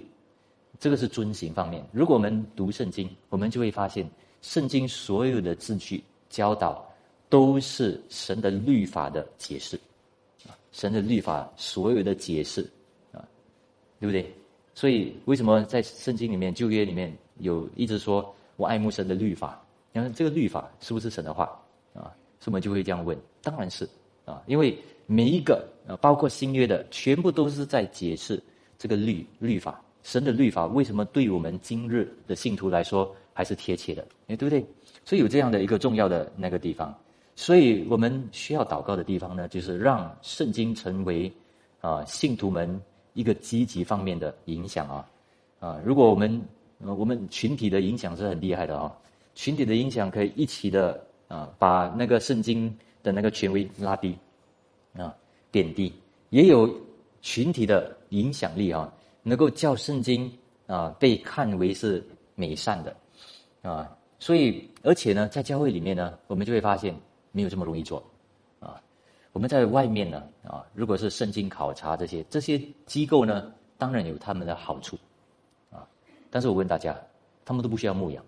[0.79, 1.85] 这个是遵行方面。
[1.91, 4.09] 如果我们读圣经，我们就会发现，
[4.42, 6.87] 圣经所有的字句教导
[7.29, 9.77] 都是神的律法的解释，
[10.46, 12.62] 啊，神的律法所有的解释，
[13.12, 13.24] 啊，
[14.01, 14.35] 对不对？
[14.74, 19.62] 所以为什么在圣经里面旧约里面有一直说我爱慕神的律法？
[19.92, 21.44] 你看这个律法是不是神的话？
[21.94, 23.88] 啊，所以我们就会这样问，当然是。
[24.24, 28.38] 啊，因为每一个啊，包括新约的，全部都是在解释
[28.77, 34.64] 这个律律法，神的律法为什么对我们今日的信徒来说还是贴切的，哎，对不对？
[35.05, 36.99] 所以有这样的一个重要的那个地方，
[37.37, 41.31] 所以我们需要祷告的地方呢，就是让圣经成为
[41.83, 42.81] 啊信徒们
[43.12, 45.07] 一个积极方面的影响啊。
[45.61, 45.79] 啊！
[45.85, 46.40] 如果我们
[46.79, 48.90] 我们群体的影响是很厉害的啊，
[49.35, 54.16] 群体的影响可以一起的啊把那个圣经的那个权威拉低
[54.97, 55.14] 啊
[55.51, 55.92] 贬低，
[56.31, 56.75] 也有
[57.21, 58.90] 群体的影响力啊，
[59.23, 60.31] 能够叫圣经
[60.67, 62.05] 啊被看为是
[62.35, 62.97] 美善的
[63.63, 63.95] 啊。
[64.21, 66.93] 所以，而且呢，在教会里面呢，我们就会发现
[67.31, 68.03] 没有这么容易做，
[68.59, 68.83] 啊，
[69.31, 74.99] 我们在外面呢，啊，如果是圣经考察这些这些机构呢，当然有他们的好处，
[75.71, 75.87] 啊，
[76.31, 76.97] 但是我问大家，
[77.45, 78.25] 他们都不需要牧养，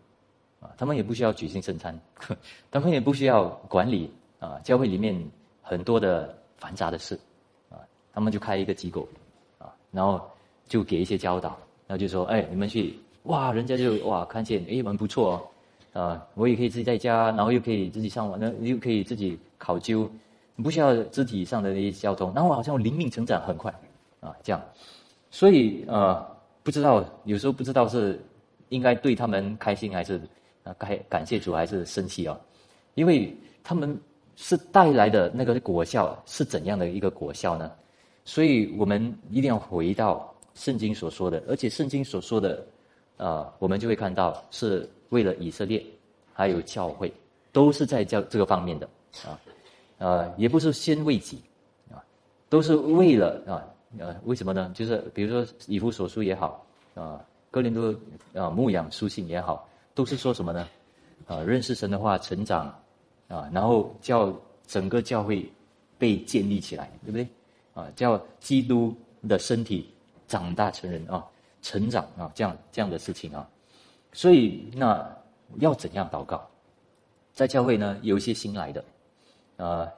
[0.61, 1.99] 啊，他们也不需要举行圣餐，
[2.71, 5.21] 他们也不需要管理啊，教会里面
[5.61, 7.19] 很多的繁杂的事，
[7.69, 9.09] 啊，他们就开一个机构，
[9.59, 10.31] 啊，然后
[10.71, 16.01] 就给一些教导，然后就说，哎，你们去，哇，人家就哇，看见，哎，蛮不错哦。
[16.01, 20.09] 啊，我也可以自己在家，然后又可以自己上网，那又可以自己考究，
[20.63, 23.75] 不需要肢体上的那些交通，然后好像灵命成长很快，
[24.21, 24.63] 啊，这样，
[25.29, 26.25] 所以呃，
[26.63, 28.25] 不知道有时候不知道是
[28.69, 30.21] 应该对他们开心还是
[30.63, 32.39] 啊该感谢主还是生气啊，
[32.95, 33.99] 因为他们
[34.37, 37.73] 是带来的那个果效是怎样的一个果效呢？
[38.25, 40.30] 所以我们一定要回到
[40.61, 42.65] 圣经所说的，而且圣经所说的
[43.17, 44.89] 啊，我们就会看到是。
[45.11, 45.85] 为了以色列，
[46.33, 47.13] 还有教会，
[47.51, 48.89] 都是在教这个方面的
[49.27, 49.35] 啊，
[49.99, 51.43] 呃，也不是先为己
[51.91, 51.99] 啊，
[52.49, 53.59] 都是为了啊，
[53.99, 54.71] 呃，为什么呢？
[54.73, 57.21] 就是比如说以弗所书也好啊，
[57.51, 57.93] 哥林多
[58.41, 60.69] 啊牧养书信也好，都是说什么呢？
[61.27, 62.73] 啊，认识神的话，成长
[63.27, 64.33] 啊，然后叫
[64.65, 65.45] 整个教会
[65.99, 67.27] 被建立起来，对不对？
[67.75, 68.95] 啊，叫基督
[69.29, 69.91] 的身体
[70.31, 71.27] 长大成人啊，
[71.61, 73.51] 成长啊，这样这样的事情啊。
[74.13, 75.05] 所以，那
[75.57, 76.49] 要怎样祷告？
[77.33, 78.85] 在教会呢，有一些新来的，
[79.57, 79.89] 啊，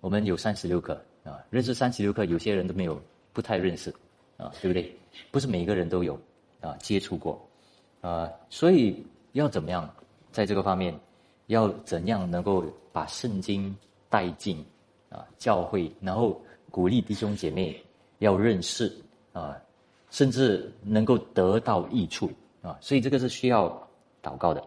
[0.00, 0.94] 我们有三十六课
[1.24, 3.90] 啊，认识三十六课，有些人都没有，不太认识，
[4.36, 4.96] 啊，对不对？
[5.32, 6.16] 不是每一个人都有
[6.60, 7.44] 啊，接触过，
[8.00, 9.92] 啊，所以要怎么样，
[10.30, 10.96] 在这个方面，
[11.46, 13.74] 要怎样能够把圣经
[14.08, 14.64] 带进
[15.10, 16.40] 啊教会，然后
[16.70, 17.76] 鼓励弟兄姐妹
[18.18, 18.94] 要认识
[19.32, 19.56] 啊，
[20.10, 22.30] 甚至能够得到益处。
[22.60, 23.68] 啊，所以这个是需要
[24.20, 24.62] 祷告的，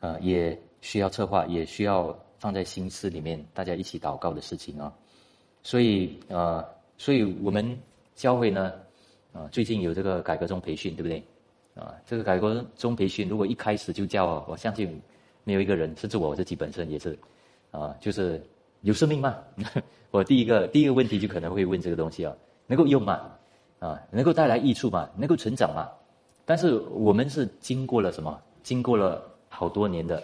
[0.00, 4.90] 呃，也需要策划，也需要放在心思里面，大家一起祷告的事情啊。
[5.62, 6.64] 所以，呃，
[6.96, 7.78] 所以我们
[8.14, 8.72] 教会呢，
[9.34, 11.22] 啊，最近有这个改革中培训，对不对？
[11.74, 14.98] 啊，这个改革中培训，如果一开始就叫，我相信
[15.44, 17.16] 没有一个人，甚至我自己本身也是，
[17.70, 18.42] 啊，就是
[18.80, 19.36] 有生命吗？
[20.10, 22.34] 我第一个第一个问题就可能会问这个东西啊，
[22.66, 23.30] 能够用吗？
[23.80, 25.08] 啊，能够带来益处嘛？
[25.16, 25.90] 能够成长嘛？
[26.44, 28.40] 但是我们是经过了什么？
[28.62, 30.22] 经过了好多年的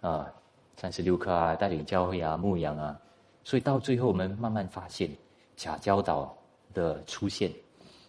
[0.00, 0.30] 啊，
[0.76, 3.00] 三十六课啊，带领教会啊，牧养啊，
[3.42, 5.10] 所以到最后我们慢慢发现
[5.56, 6.36] 假教导
[6.74, 7.50] 的出现，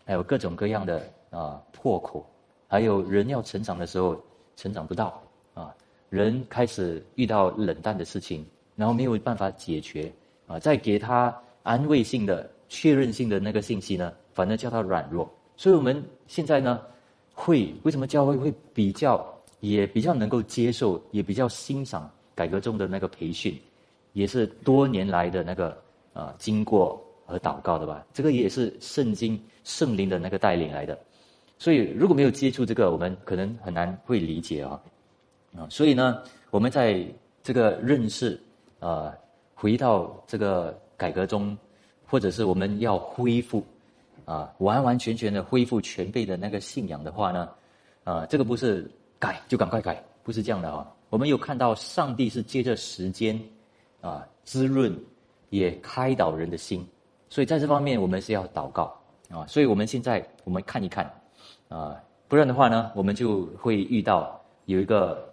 [0.05, 2.29] 还有各种各样的啊破口，
[2.67, 4.21] 还有人要成长的时候
[4.57, 5.21] 成长不到
[5.53, 5.73] 啊，
[6.09, 10.11] 人开始遇到冷淡的事情，然后没有办法解决
[10.45, 15.29] 啊，再给他安慰性的、确认性的那个信息呢，反而叫他软弱。
[15.55, 16.81] 所以我们现在呢。
[17.41, 19.25] 会为什么教会会比较
[19.61, 23.57] 也比较能够接受，也比较欣赏改革中的那个培训，
[24.11, 28.05] 也是多年来的那个啊经过和祷告的吧？
[28.11, 30.99] 这个也是圣经圣灵的那个带领来的。
[31.57, 34.81] 所以如果没有接触这个，我们可能很难会理解啊
[35.55, 35.65] 啊。
[35.69, 37.07] 所以呢，我们在
[37.41, 38.37] 这个认识
[38.79, 39.13] 啊，
[39.55, 41.57] 回到这个改革中，
[42.05, 43.63] 或者是我们要恢复。
[44.29, 47.49] 啊，完完全全的恢复全备的那个信仰的话呢，
[48.03, 48.87] 啊，这个不是
[49.17, 50.87] 改就赶快改，不是这样的啊。
[51.09, 53.41] 我们有看到上帝是借着时间，
[54.01, 54.95] 啊，滋润
[55.49, 56.87] 也开导人的心，
[57.27, 58.95] 所以在这方面我们是要祷告
[59.31, 59.47] 啊。
[59.47, 61.11] 所以我们现在我们看一看，
[61.67, 65.27] 啊，不然的话呢，我们就会遇到有一个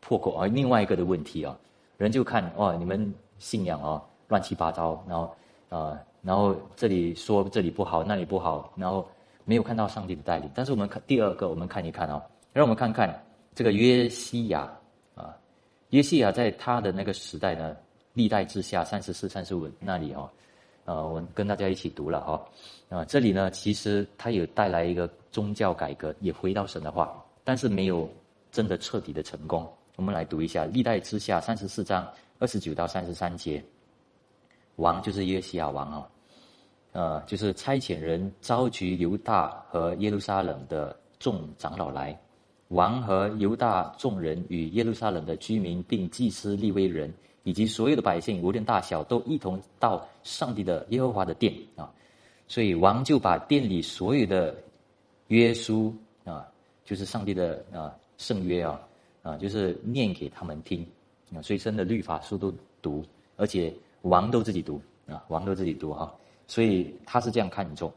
[0.00, 1.58] 破口啊，另外一个的问题啊，
[1.96, 5.34] 人就看哇，你们信仰啊乱七八糟，然后
[5.70, 5.98] 啊。
[6.24, 9.06] 然后这里说这里不好，那里不好，然后
[9.44, 10.50] 没有看到上帝的带领。
[10.54, 13.22] 但是我们看第二个，我们看一看啊，让我们看看
[13.54, 14.72] 这个约西亚
[15.14, 15.36] 啊，
[15.90, 17.76] 约西亚在他的那个时代呢，
[18.14, 20.30] 历代之下三十四、三十五那里哦，
[20.86, 22.42] 呃，我跟大家一起读了哈，
[22.88, 28.08] 啊，这里呢其实他有带来一个宗教改革，也回到神的话，但是没有
[28.50, 29.70] 真的彻底的成功。
[29.96, 32.08] 我们来读一下历代之下三十四章
[32.38, 33.62] 二十九到三十三节，
[34.76, 36.08] 王就是约西亚王啊。
[36.94, 42.16] 呃，就是差遣人召集犹大和耶路撒冷的众长老来，
[42.68, 51.92] 王和犹大众人与耶路撒冷的居民，并祭司利未人以及所有的百姓，无论大小，都一同到上帝的耶和华的殿啊。
[52.46, 54.54] 所以王就把殿里所有的
[55.26, 55.92] 约书
[56.24, 56.46] 啊，
[56.84, 58.80] 就是上帝的啊圣约啊
[59.22, 60.86] 啊，就是念给他们听
[61.34, 63.04] 啊，随身的律法书都读，
[63.34, 66.14] 而且王都自己读啊，王都自己读哈。
[66.46, 67.92] 所以他是这样看重，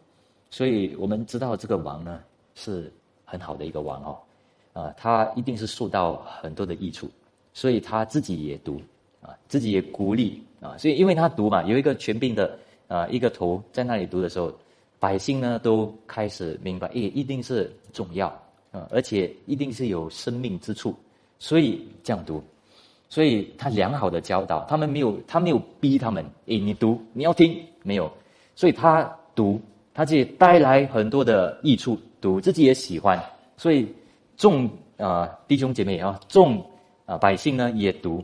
[0.50, 2.20] 所以我们知道这个王呢
[2.56, 2.92] 是
[3.26, 4.18] 很好的一个王哦。
[4.74, 7.10] 啊，他一定是受到很多的益处，
[7.52, 8.80] 所以他自己也读，
[9.24, 12.56] 啊，自己也鼓励啊，所以因为他读嘛，有一个权柄的
[12.88, 14.54] 啊一个头在那里读的时候，
[15.00, 18.28] 百姓呢都开始明白，诶，一定是重要
[18.72, 20.94] 啊，而且一定是有生命之处，
[21.40, 22.44] 所以这样读，
[23.10, 28.12] 所以他良好的教导，他们没有，他没有逼他们，诶，你读，你要听，没有，
[28.58, 29.62] 所以他读，
[29.94, 33.18] 他自己带来很多的益处，读自己也喜欢，
[33.56, 33.88] 所以。
[34.38, 36.64] 众啊弟兄姐妹啊，众
[37.08, 38.24] 啊百姓呢也读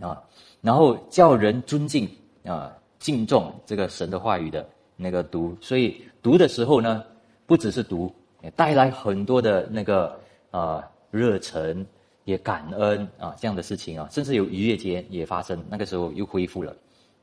[0.00, 0.18] 啊，
[0.62, 2.08] 然后叫人尊敬
[2.42, 4.66] 啊敬重这个神的话语的
[4.96, 7.04] 那个读，所以读的时候呢，
[7.44, 8.10] 不只是读，
[8.42, 10.18] 也带来很多的那个
[10.50, 11.84] 啊热忱，
[12.24, 16.74] 也感恩啊这样的事情啊，甚至有逾越节也发生，那个时候又恢复了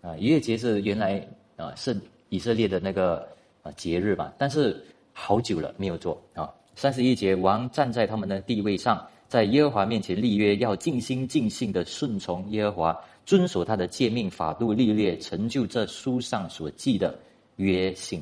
[0.04, 2.00] 啊逾越节是原来啊是
[2.34, 3.28] 以色列的那个
[3.62, 6.50] 啊节日嘛，但是好久了没有做啊。
[6.76, 17.16] 三十一节，王站在他们的地位上，在耶和华面前立约，要尽心尽性的顺从耶和华，遵守他的诫命、法度、律例，成就这书上所记的
[17.58, 18.20] 约信。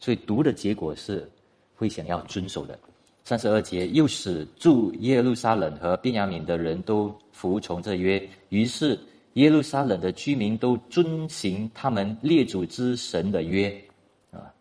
[0.00, 1.30] 所以读的结果是
[1.76, 2.78] 会想要遵守的。
[3.22, 8.98] 三十二节，又使住耶路撒冷和便雅悯的人都服从这约，于是
[9.34, 13.72] 耶路撒冷的居民都遵行他们列祖之神的约。
[14.30, 14.52] 啊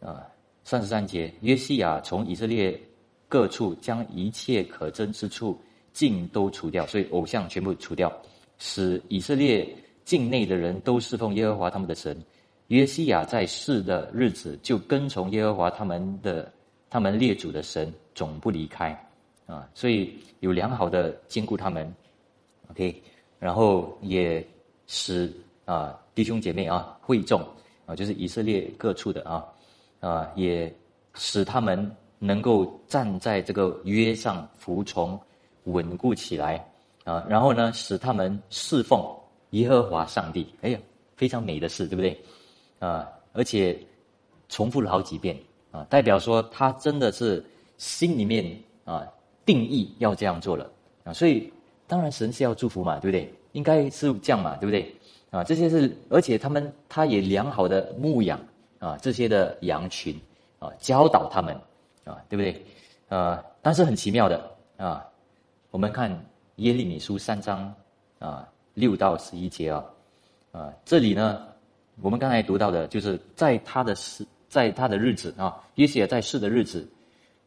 [0.00, 0.26] 啊。
[0.64, 2.80] 三十三节，约西亚从以色列
[3.28, 5.60] 各处将一切可憎之处
[5.92, 8.10] 尽都除掉，所以偶像全部除掉，
[8.58, 9.68] 使以色列
[10.04, 12.16] 境内的人都侍奉耶和华他们的神。
[12.68, 16.50] 约西亚在世的日子就跟从耶和华他们的
[16.88, 18.96] 他们列祖的神，总不离开
[19.46, 21.92] 啊，所以有良好的兼顾他们。
[22.70, 23.02] OK，
[23.42, 24.46] 然后也
[24.86, 25.28] 使
[25.64, 27.40] 啊弟兄姐妹啊会众
[27.86, 29.44] 啊，就是以色列各处的啊。
[29.98, 30.72] 啊，也
[31.14, 35.16] 使他们能够站在这个约上服从、
[35.64, 36.64] 稳固起来
[37.04, 37.24] 啊。
[37.28, 39.00] 然后呢，使他们侍奉
[39.50, 40.52] 耶和华上帝。
[40.62, 40.78] 哎呀，
[41.14, 42.20] 非常美的事，对不对？
[42.80, 43.78] 啊，而且
[44.48, 45.38] 重复了好几遍
[45.70, 47.44] 啊，代表说他真的是
[47.78, 48.44] 心里面
[48.84, 49.06] 啊
[49.46, 50.68] 定义要这样做了
[51.04, 51.12] 啊。
[51.12, 51.48] 所以
[51.92, 53.30] 当然神是要祝福嘛，对不对？
[53.52, 54.94] 应该是这样嘛，对不对？
[55.30, 58.40] 啊，这些是，而且他们他也良好的牧养。
[58.78, 60.20] 啊，这些的羊群，
[60.58, 61.54] 啊，教导他们，
[62.04, 62.60] 啊，对不对？
[63.10, 65.06] 呃，但是很奇妙的啊，
[65.70, 66.10] 我们看
[66.56, 67.72] 耶利米书三章
[68.18, 69.84] 啊六到十一节啊，
[70.50, 71.46] 啊，这里呢，
[72.00, 76.84] 我们刚才读到的就是在他的世，在他的日子啊，约西亚在世的日子，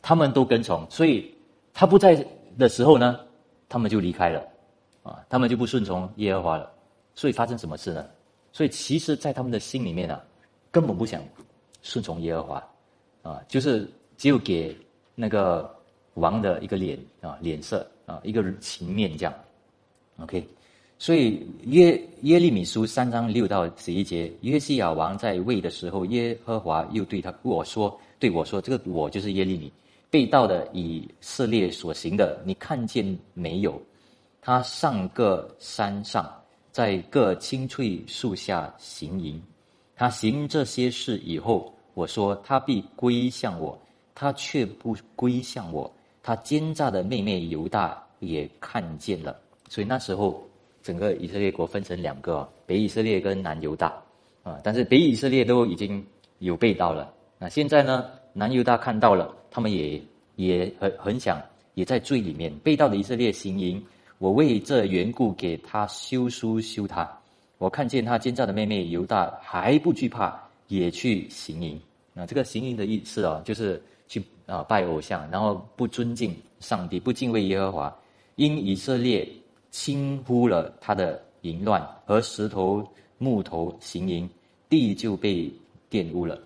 [0.02, 1.30] 他们都跟从，所以
[1.74, 2.26] 他不在
[2.58, 3.20] 的时候呢，
[3.76, 4.40] 他们就离开了，
[5.04, 6.72] 啊，他们就不顺从耶和华了，
[7.14, 8.06] 所以发生什么事呢？
[8.54, 10.24] 所以其实，在他们的心里面啊。
[10.72, 11.22] 根本不想
[11.82, 12.70] 顺从耶和华，
[13.22, 14.76] 啊，就是只有给
[15.16, 15.74] 那个
[16.16, 19.34] 王的一个脸啊脸色啊一个情面这样
[20.18, 20.46] ，OK，
[21.00, 29.72] 所以耶耶利米书三章六到十一节，约西亚王在位的时候，耶和华又对他我说对我说，这个我就是耶利米，
[30.16, 33.78] 被盗的以色列所行的，你看见没有？
[34.40, 36.34] 他上个山上，
[36.72, 39.44] 在各青翠树下行营。
[39.94, 43.78] 他行这些事以后，我说他必归向我，
[44.14, 45.94] 他却不归向我。
[46.24, 50.42] 他奸诈的妹妹犹大也看见了，所以那时候
[50.82, 53.94] 整个以色列国分成两个，北以色列跟南犹大
[54.44, 54.58] 啊。
[54.64, 56.02] 但是北以色列都已经
[56.40, 60.02] 有被盗了，那现在呢，南犹大看到了，他们也
[60.36, 61.42] 也很很想
[61.74, 63.82] 也在罪里面被盗的以色列行营。
[64.18, 67.10] 我为这缘故给他修书修他。
[67.58, 71.80] 我看见他奸诈的妹妹犹大还不惧怕，也去行淫。
[72.14, 77.98] 那这个行淫的意思啊，就是去啊拜偶像，然后不尊敬上帝，不敬畏耶和华。
[78.36, 79.26] 因以色列
[79.72, 82.86] 轻忽了他的淫乱和石头
[83.18, 84.30] 木头行淫，
[84.68, 85.50] 地就被
[85.90, 86.38] 玷污了。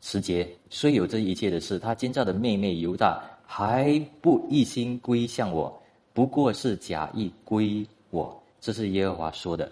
[0.00, 5.82] 时节虽有这一切的事，他奸诈的妹妹犹大还不一心归向我，
[6.12, 8.36] 不过是假意归我。
[8.60, 9.70] 这是耶和华说的，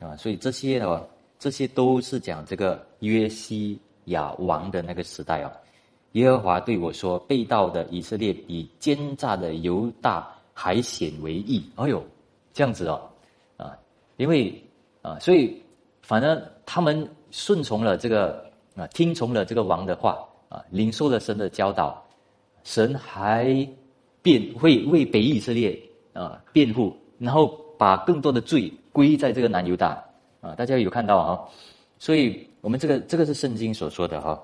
[0.00, 1.04] 啊，所以这些哦，
[1.38, 5.50] 这些都是讲这个约西亚王的那个时代哦。
[6.12, 12.02] 耶和华对我说：“被盗的以色列比奸诈的犹大还显为义。”哎呦，
[12.52, 13.08] 这样子哦，
[13.56, 13.76] 啊，
[14.16, 14.54] 因为
[15.02, 15.60] 啊，所以
[16.00, 18.47] 反正他们顺从了这个
[18.78, 22.00] 啊，听从了这个王的话啊，领受了神的教导，
[22.62, 23.68] 神还
[24.22, 25.78] 辩会为北以色列
[26.12, 30.02] 啊辩护，然后把更多的罪归在这个南犹大
[30.40, 31.40] 啊，大家有看到啊？
[31.98, 34.40] 所以我们这个这个是圣经所说的哈。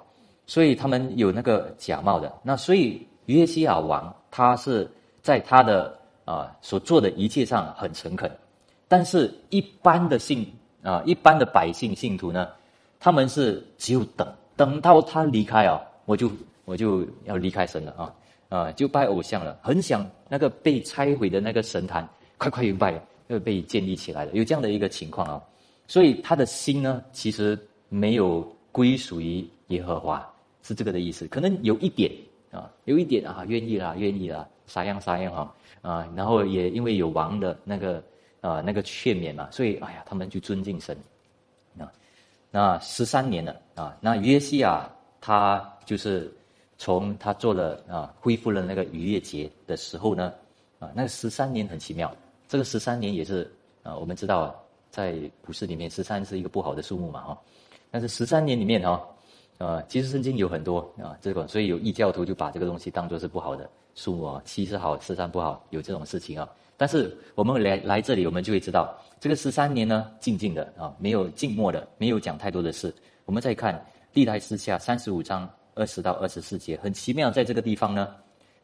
[0.47, 4.87] 所以他们有那个假冒的，那所以约西亚王他是
[5.23, 8.31] 在他的啊所做的一切上很诚恳，
[8.87, 10.47] 但是一般的信
[10.83, 12.49] 啊一般的百姓信徒呢，
[13.05, 14.27] 他们是只有等
[14.57, 16.31] 等到他离开啊，我就
[16.65, 18.15] 我就要离开神了啊
[18.49, 22.99] 啊就拜偶像了，很想那个被拆毁的那个神坛快快又拜
[23.29, 25.43] 又被建立起来了，有这样的一个情况啊，
[25.87, 27.59] 所以他的心呢其实
[27.91, 28.41] 没有
[28.73, 30.27] 归属于耶和华。
[30.63, 32.11] 是这个的意思，可能有一点
[32.51, 38.03] 啊，有一点啊，愿意啦，愿意啦，啥样啥样哈啊，然后也因为有王的那个
[38.41, 40.97] 啊那个劝勉嘛，所以哎呀，他们就尊敬神。
[42.57, 44.89] 那十三年了啊，那约西亚
[45.21, 46.33] 他就是
[46.79, 50.33] 从他做了啊恢复了那个逾越节的时候呢
[50.79, 52.15] 啊，那十三年很奇妙，
[52.47, 53.53] 这个十三年也是
[53.83, 54.55] 啊，我们知道
[54.89, 57.39] 在股市里面十三是一个不好的数目嘛哈，
[57.91, 59.05] 但是十三年里面哈。
[59.59, 66.49] 啊，其实圣经有很多啊，这个所以有异教徒就把这个东西当做是不好的数目啊，七是好，十三不好，有这种事情啊。
[66.77, 72.95] 但是我们来来这里，我们就会知道，这个十三年呢，静静的啊，没有静默的，没有讲太多的事。
[73.25, 78.15] 我们再看历代诗下三十五章二十到二十四节，很奇妙，在这个地方呢，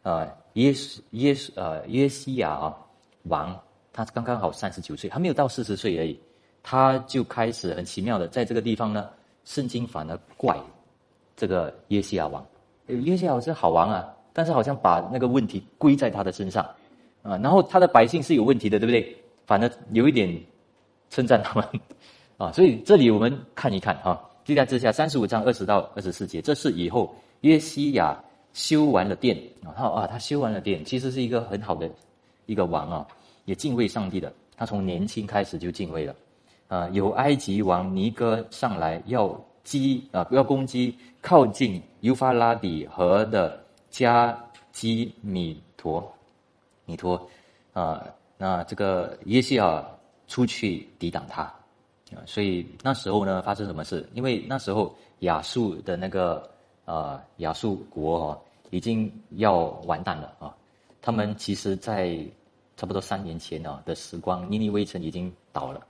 [0.02, 0.74] 啊，耶
[1.10, 2.76] 耶呃约西亚啊
[3.24, 3.58] 王，
[3.92, 6.20] 他刚刚好三十九岁，还没有到四十岁而已，
[6.62, 9.08] 他就开始很奇妙的在这个地方呢，
[9.44, 10.56] 圣经反而怪。
[11.36, 12.46] 这个约西亚王，
[12.86, 16.68] 约西亚是好王啊，但是好像把那个问题归在他的身上，
[17.22, 19.16] 啊，然后他的百姓是有问题的，对不对？
[19.46, 20.28] 反而有一点
[21.08, 21.68] 称赞他们，
[22.36, 28.18] 啊，所以这里我们看一看哈，地在之下三十五章二十到二十四节，这是以后约西亚
[28.52, 31.90] 修完了殿，然后啊，他修完了殿，其实是一个很好的
[32.46, 33.06] 一个王啊，
[33.44, 36.14] 也敬畏上帝的，他从年轻开始就敬畏了，
[36.68, 39.38] 啊，有埃及王尼哥上来要。
[39.62, 40.24] 击啊！
[40.24, 44.36] 不要攻击靠近尤法拉底河的加
[44.72, 46.12] 基米陀，
[46.90, 47.14] 米陀
[47.72, 48.04] 啊！
[48.36, 49.84] 那这个耶西尔
[50.26, 51.42] 出去抵挡他
[52.12, 52.18] 啊！
[52.26, 54.08] 所以那时候呢，发生什么事？
[54.12, 56.50] 因为那时候亚述的那个
[56.84, 60.54] 啊亚述国哦，已经要完蛋了啊！
[61.00, 62.18] 他们其实，在
[62.76, 65.86] 差不多三年前啊的时光，尼尼微城已经倒了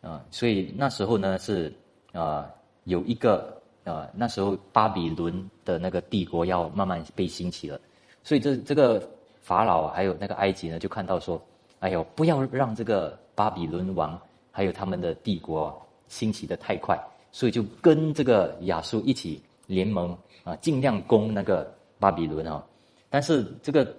[0.00, 0.24] 啊！
[0.30, 1.74] 所以那时候呢是
[2.12, 2.48] 啊。
[2.84, 7.78] 有一个呃，那时候巴比伦的那个帝国要慢慢被兴起了，
[8.24, 9.06] 所以这这个
[9.40, 11.40] 法老还有那个埃及呢，就看到说，
[11.80, 14.20] 哎呦，不要让这个巴比伦王
[14.50, 16.98] 还有他们的帝国兴起的太快，
[17.32, 22.64] 所以就跟这个亚述一起联盟啊，尽量攻那个巴比伦啊。
[23.08, 23.96] 但是这个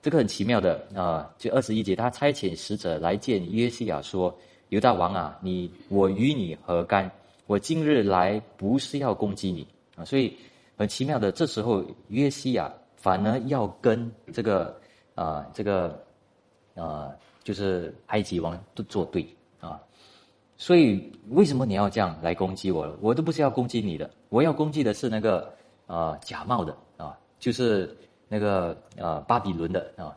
[0.00, 4.32] 这个很奇妙的啊，就二十一节，他差遣使者来见约西亚说
[4.70, 7.10] ：“犹大王啊，你我与你何干？”
[7.46, 9.66] 我今日来不是要攻击你
[9.96, 10.36] 啊，所以
[10.76, 14.80] 很奇妙的，这时候约西亚反而要跟这个
[15.14, 16.02] 啊这个
[16.74, 17.10] 啊
[17.44, 19.26] 就是埃及王都作对
[19.60, 19.80] 啊，
[20.56, 22.96] 所以为什么你要这样来攻击我？
[23.00, 25.52] 我都不是要攻击你的，我要攻击的是那个
[25.86, 27.96] 啊假冒的啊，就是
[28.28, 30.16] 那个啊巴比伦的啊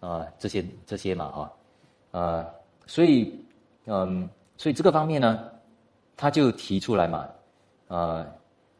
[0.00, 1.52] 啊这些这些嘛啊
[2.12, 2.46] 呃，
[2.86, 3.38] 所以
[3.86, 5.50] 嗯，所以这个方面呢。
[6.18, 7.28] 他就提出来嘛，
[7.88, 8.26] 呃，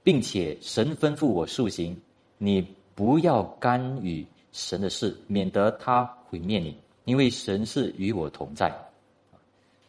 [0.03, 1.95] 并且神吩咐我塑行，
[2.39, 4.27] 你不要干预
[4.57, 8.75] 神的事，免得他毁灭你，因为神是与我同在。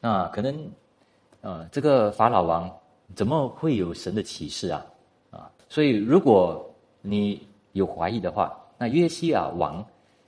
[0.01, 0.69] 那可能，
[1.39, 2.69] 呃，这个法老王
[3.15, 4.85] 怎么会有神的启示啊？
[5.31, 6.69] 啊，所以如果
[7.01, 7.41] 你
[7.71, 9.83] 有怀疑的话，那约西亚王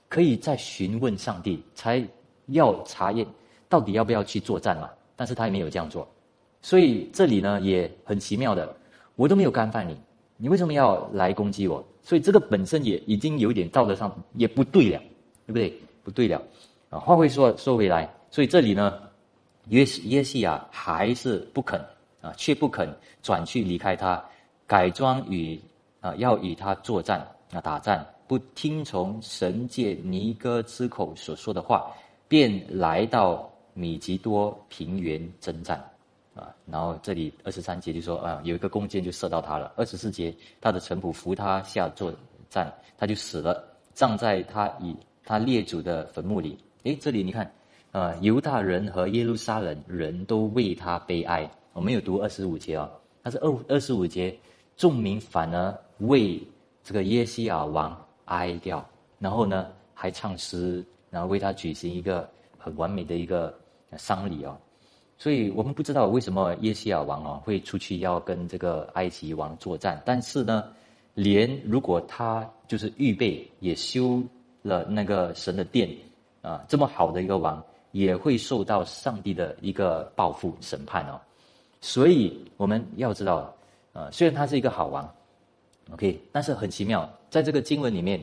[0.08, 2.02] 可以再询问上帝，才
[2.46, 3.26] 要查验
[3.68, 4.88] 到底要不要去作战嘛？
[5.16, 6.08] 但是他也没有这样做。
[6.62, 8.74] 所以这里呢也很奇妙的，
[9.16, 9.94] 我都没有干犯你，
[10.40, 11.84] 你为什么要来攻击我？
[12.02, 14.98] 所以这个本身也已经有点道德上也不对了，
[15.46, 15.78] 对不对？
[16.02, 16.42] 不对了，
[16.88, 19.02] 啊，话会说说回来，所以这里呢，
[19.68, 21.78] 约约西亚还是不肯
[22.22, 22.88] 啊，却不肯
[23.22, 24.24] 转去离开他，
[24.66, 25.60] 改装与
[26.00, 27.20] 啊要与他作战
[27.52, 31.92] 啊打战，不听从神界尼哥之口所说的话，
[32.28, 35.84] 便来到米吉多平原征战。
[36.40, 39.70] 啊，然后这里二十三节就说啊，有一个弓箭就射到他了。
[39.76, 42.10] 二十四节，他的臣仆扶他下作
[42.48, 43.62] 战，他就死了，
[43.92, 46.58] 葬在他以他列祖的坟墓里。
[46.84, 47.52] 诶，这里你看，
[47.92, 51.48] 啊，犹大人和耶路撒冷人都为他悲哀。
[51.74, 52.90] 我没有读二十五节啊，
[53.22, 54.34] 但是二二十五节，
[54.76, 56.42] 众民反而为
[56.82, 58.82] 这个耶西尔王哀掉，
[59.18, 62.26] 然后呢还唱诗，然后为他举行一个
[62.56, 63.54] 很完美的一个
[63.98, 64.58] 丧礼啊。
[65.20, 70.72] 所以我们不知道为什么耶西亚王啊会出去要跟这个埃及王作战，但是呢，
[71.12, 74.22] 连如果他就是预备也修
[74.62, 75.90] 了那个神的殿
[76.40, 77.62] 啊，这么好的一个王
[77.92, 81.20] 也会受到上帝的一个报复审判哦。
[81.82, 83.54] 所以我们要知道，
[83.92, 85.06] 啊，虽然他是一个好王
[85.92, 88.18] ，OK，但是很奇妙，在这个经文里面，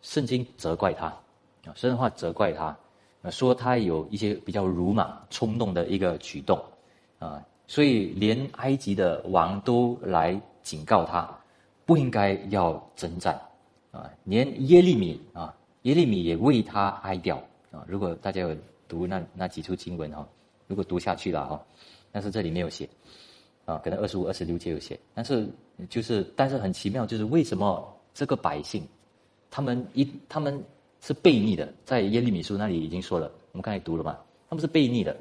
[0.00, 2.76] 圣经责怪他啊，神的话责怪他。
[3.30, 6.62] 说他有一些比较鲁莽、冲动的一个举动，
[7.18, 11.26] 啊，所以连埃及的王都来警告他，
[11.86, 13.40] 不应该要征战，
[13.90, 17.36] 啊，连耶利米啊，耶利米也为他哀悼
[17.70, 17.82] 啊。
[17.86, 18.54] 如果大家有
[18.86, 20.28] 读那那几处经文哈，
[20.66, 21.66] 如果读下去了哈，
[22.12, 22.86] 但是这里没有写，
[23.64, 25.48] 啊，可能二十五、二十六节有写，但是
[25.88, 28.86] 就是，但是很奇妙，就是为什么这个百姓，
[29.50, 30.62] 他们一他们。
[31.06, 34.16] 是悖逆的，在耶利米书那里已经说了，我们刚才读了嘛？
[34.48, 35.14] 他们是悖逆的，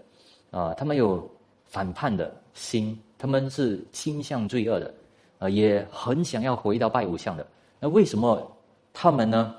[0.50, 1.30] 啊，他们有
[1.66, 4.94] 反叛的心，他们是倾向罪恶的，
[5.40, 7.46] 啊，也很想要回到拜偶像的。
[7.82, 8.50] 那为什么
[8.94, 9.54] 他们呢？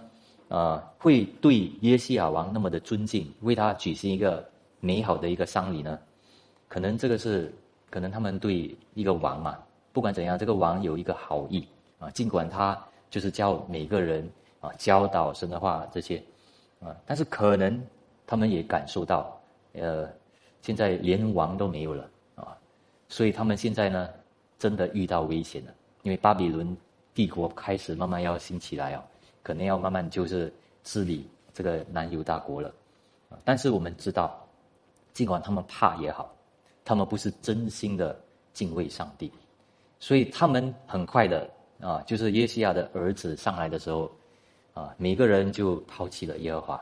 [0.48, 4.42] 啊，会对耶西亚王那么的尊敬，为他举行一个
[4.80, 5.98] 美好的一个丧礼呢？
[6.68, 7.52] 可能这个是，
[7.90, 9.58] 可能他们对一个王嘛，
[9.92, 11.68] 不管怎样，这个王有一个好意
[11.98, 14.26] 啊，尽管他就是叫每个人。
[14.64, 16.22] 啊，教导神的话这些，
[16.80, 17.86] 啊，但是可能
[18.26, 19.38] 他们也感受到，
[19.74, 20.08] 呃，
[20.62, 22.56] 现在连王都没有了啊，
[23.06, 24.08] 所以他们现在呢，
[24.58, 26.74] 真的遇到危险了，因为巴比伦
[27.12, 29.04] 帝国开始慢慢要兴起来啊，
[29.42, 30.50] 可能要慢慢就是
[30.82, 32.72] 治理这个南犹大国了，
[33.28, 34.48] 啊，但是我们知道，
[35.12, 36.34] 尽管他们怕也好，
[36.86, 38.18] 他们不是真心的
[38.54, 39.30] 敬畏上帝，
[40.00, 41.50] 所以他们很快的
[41.82, 44.10] 啊，就是耶西亚的儿子上来的时候。
[44.74, 46.74] 啊，每个人就抛弃了耶和华，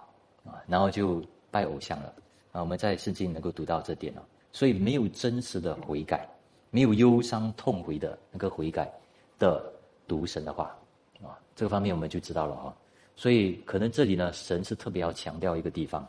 [0.45, 2.15] 啊，然后就拜偶像了，
[2.53, 6.27] 啊，我们在圣经能够读到这点了，所以没有真实的悔改，
[6.71, 8.91] 没有忧伤痛悔的那个悔改
[9.39, 9.71] 的
[10.09, 10.75] 读神的话，
[11.23, 12.75] 啊，这个方面我们就知道了哈，
[13.15, 16.09] 所以可能这里呢，神是特别要强调一个地方，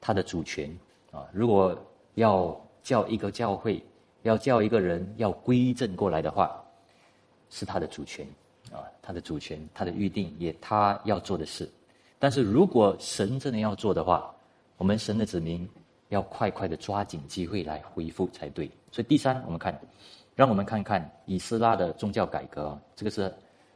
[0.00, 0.76] 他的主权，
[1.12, 1.78] 啊，如果
[2.16, 3.80] 要叫一个教会，
[4.22, 6.60] 要叫一个人要归正过来的话，
[7.50, 8.26] 是他的主权。
[8.72, 11.68] 啊，他的主权，他的预定，也他要做的事。
[12.18, 14.32] 但是如果神真的要做的话，
[14.76, 15.68] 我们神的子民
[16.10, 18.70] 要快快的抓紧机会来恢复才对。
[18.92, 19.76] 所以第三，我们看，
[20.36, 22.78] 让我们看看以斯拉的宗教改革。
[22.94, 23.22] 这个是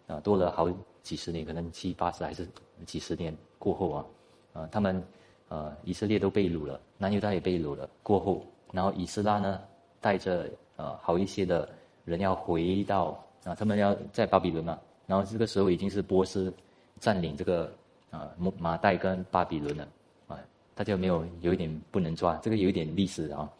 [0.07, 0.71] 啊，多了好
[1.03, 2.47] 几十年，可能七八十还是
[2.87, 4.07] 几十年过后啊，
[4.53, 5.03] 啊，他们
[5.49, 7.89] 呃以色列都被掳了，南犹大也被掳了。
[8.03, 9.61] 过后，然后以斯拉呢，
[10.01, 11.69] 带着呃好一些的
[12.05, 13.19] 人要回到。
[13.45, 16.53] 啊，他们要在巴比伦嘛，然后这个时候已经是波斯
[16.99, 17.71] 占领这个
[18.11, 19.89] 啊马马代跟巴比伦了，
[20.29, 20.39] 啊，
[20.75, 22.37] 大家有没有有一点不能抓？
[22.43, 23.51] 这个有一点历史啊，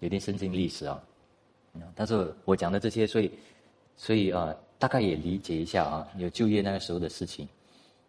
[0.00, 1.02] 有点圣经历史啊，
[1.94, 3.30] 但是我讲的这些，所以
[3.96, 7.46] 所以啊，大概也理解一下啊，有就业那个时候的事情，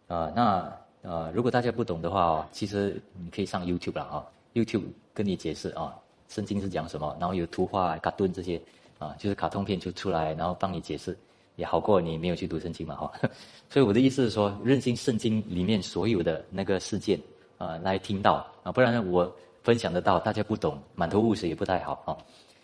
[0.08, 0.72] 啊，那
[1.02, 5.94] 呃，如果大家不懂的话哦，其实你可以上 YouTube 了啊，YouTube 跟你解释啊，
[6.28, 8.60] 圣经是讲什么，然后有图画、卡顿这些
[8.98, 11.16] 啊，就是卡通片就出来，然后帮你解释。
[11.56, 13.12] 也好过你没有去读圣经嘛，哈，
[13.68, 17.18] 所以我的意思是说，认清圣经里面所有的那个事件，
[17.58, 19.30] 啊，来听到啊，不然我
[19.62, 22.16] 分享得到，大家不懂，满头雾水也不太好啊。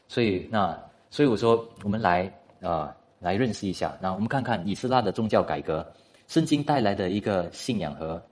[0.09, 0.79] 所以那，
[1.11, 2.31] 所以我说，我们来
[2.61, 5.91] 啊，来认识一下，那我们看看以斯拉的宗教改革，
[6.29, 8.23] 圣经带来的一个信仰和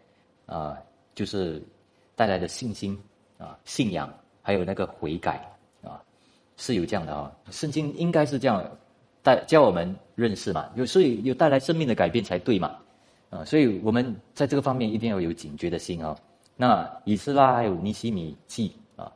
[0.44, 0.76] 啊，
[1.14, 1.62] 就是
[2.14, 2.98] 带来的信心
[3.38, 5.40] 啊，信仰还有那个悔改
[5.82, 6.02] 啊，
[6.58, 8.62] 是有这样的啊，圣经应该是这样。
[9.22, 12.76] 带教我们认识嘛，有所以有带来生命的改变才对嘛，
[13.28, 16.16] 啊，所以我们在这个方面一定要有警觉的心啊。
[16.56, 19.12] 那以斯拉还有尼西米记啊，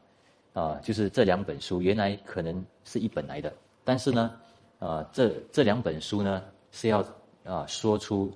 [0.53, 3.53] 啊，就是这两本书原来可能是一本来的，
[3.83, 4.31] 但是呢，
[4.79, 7.05] 啊，这这两本书呢是要
[7.45, 8.33] 啊说出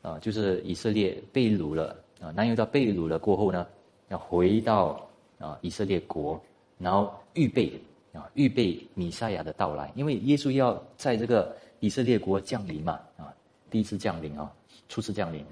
[0.00, 3.66] 啊，就是以色列被掳了啊，南犹到被掳了过后呢，
[4.08, 5.08] 要回到
[5.38, 6.40] 啊以色列国，
[6.78, 7.80] 然后预备。
[8.12, 13.32] 啊，预备弥赛亚的到来，因为耶稣要在这个以色列国降临嘛，啊，
[13.70, 14.52] 第一次降临啊，
[14.88, 15.44] 初次降临，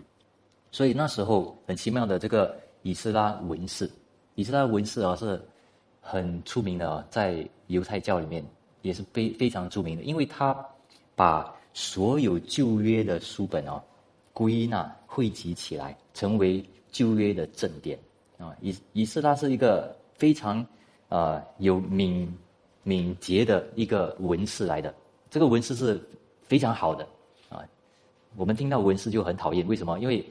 [0.70, 3.90] 所以那时候很奇妙的这个以斯拉文士，
[4.34, 5.40] 以斯拉文士啊是
[6.00, 8.44] 很出名的啊，在犹太教里面
[8.82, 10.54] 也是非非常著名的，因为他
[11.14, 13.82] 把所有旧约的书本哦
[14.32, 17.98] 归纳汇集起来，成为旧约的正典。
[18.38, 18.54] 啊。
[18.60, 20.66] 以以斯拉是一个非常
[21.08, 22.30] 啊有敏
[22.82, 24.94] 敏捷的一个文士来的，
[25.30, 26.00] 这个文士是
[26.42, 27.06] 非常好的
[27.48, 27.64] 啊。
[28.36, 29.98] 我们听到文士就很讨厌，为什么？
[29.98, 30.24] 因为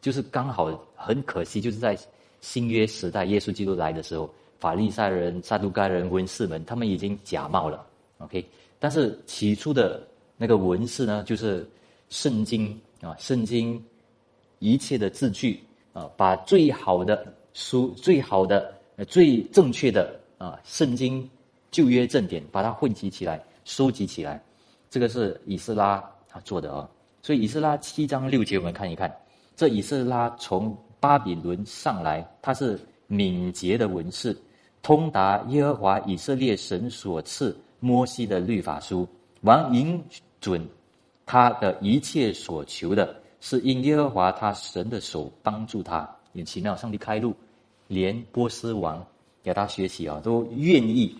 [0.00, 1.98] 就是刚好很可惜，就是在
[2.40, 4.28] 新约时代，耶稣基督来的时候。
[4.58, 7.86] 法利赛人、撒都该人、文士们，他们已经假冒了
[8.16, 8.42] ，OK。
[8.78, 10.02] 但是起初的
[10.38, 11.68] 那个文士呢，就是
[12.08, 13.80] 圣经啊，圣经
[14.58, 15.60] 一切的字句
[15.92, 18.74] 啊，把最好的书、最好的、
[19.06, 21.28] 最正确的啊，圣经
[21.70, 24.42] 旧约正典，把它汇集起来、收集起来，
[24.88, 26.88] 这个是以斯拉他做的啊。
[27.22, 29.14] 所以以斯拉七章六节，我们看一看，
[29.56, 34.36] 这以斯拉从巴比伦上来，他是敏捷的文士。
[34.82, 39.08] 通达耶和华以色列神所赐摩西的律法书，
[39.40, 40.00] 王允
[40.40, 40.64] 准
[41.24, 46.08] 他的一切所求的，是因耶和华他神的手帮助他。
[46.32, 47.34] 很奇妙，上帝开路，
[47.88, 49.04] 连波斯王
[49.42, 51.16] 给他学习啊，都愿意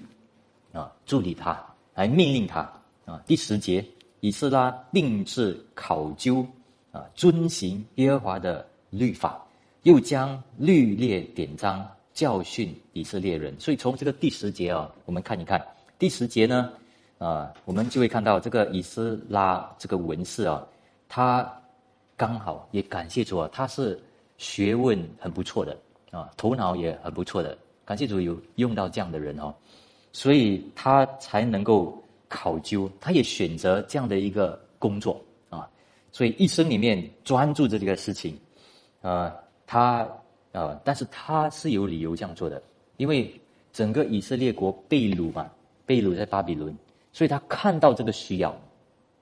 [0.77, 1.65] 啊助理他，
[1.95, 2.61] 来命令他
[3.05, 3.21] 啊。
[3.27, 3.85] 第十节，
[4.21, 6.47] 以斯拉定制考究
[6.93, 9.45] 啊，遵行耶和华的律法，
[9.83, 11.89] 又将律列典章。
[12.17, 15.63] 教训以色列人，所以从这个第十节啊，我们看一看
[15.99, 16.73] 第十节呢，
[17.19, 20.67] 啊，我们就会看到这个以斯拉这个文士啊，
[21.11, 21.47] 他
[22.17, 24.03] 刚好也感谢主啊，他是
[24.39, 25.77] 学问很不错的
[26.11, 29.55] 啊，头脑也很不错的，感谢主有用到这样的人哦，
[30.17, 35.69] 所以他才能够考究，他也选择这样的一个工作啊，
[36.11, 38.35] 所以一生里面专注着这个事情，
[39.03, 39.35] 啊，
[39.67, 40.09] 他。
[40.53, 40.81] 啊！
[40.83, 42.63] 但是他是有理由这样做的，
[42.97, 43.31] 因为
[43.75, 45.51] 整个以色列国被掳嘛，
[45.85, 46.75] 被掳在巴比伦，
[47.13, 48.59] 所以他看到这个需要，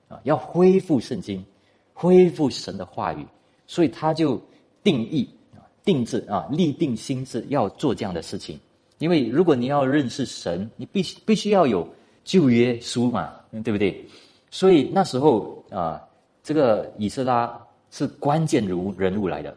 [0.07, 1.45] 啊，要恢复圣经，
[1.93, 3.27] 恢复神的话语，
[3.67, 4.41] 所以他就
[4.81, 8.57] 定义啊，定制啊，立定心志要做这样的事情。
[8.97, 11.87] 因为如果你要认识神，你必须必须要有
[12.23, 13.33] 旧约书嘛，
[13.63, 14.05] 对不对？
[14.49, 16.01] 所以那时候啊，
[16.43, 17.49] 这个以色列
[17.91, 19.55] 是关键人物人物来的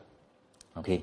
[0.75, 1.03] ，OK。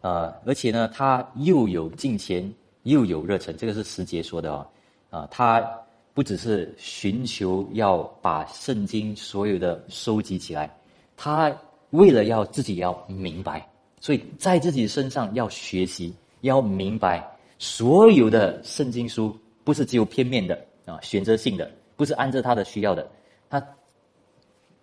[0.00, 4.66] 呃，而且呢，他又有金钱，又有热忱，这个是时节说的哦。
[5.10, 5.64] 啊，他
[6.12, 10.72] 不只是寻求要把圣经所有的收集起来，
[11.16, 11.54] 他
[11.90, 13.68] 为了要自己要明白，
[14.00, 17.26] 所以在自己身上要学习，要明白
[17.58, 23.08] 所有的圣经书不是只有片面的啊，选择性的，不是按照他的需要的，
[23.48, 23.64] 他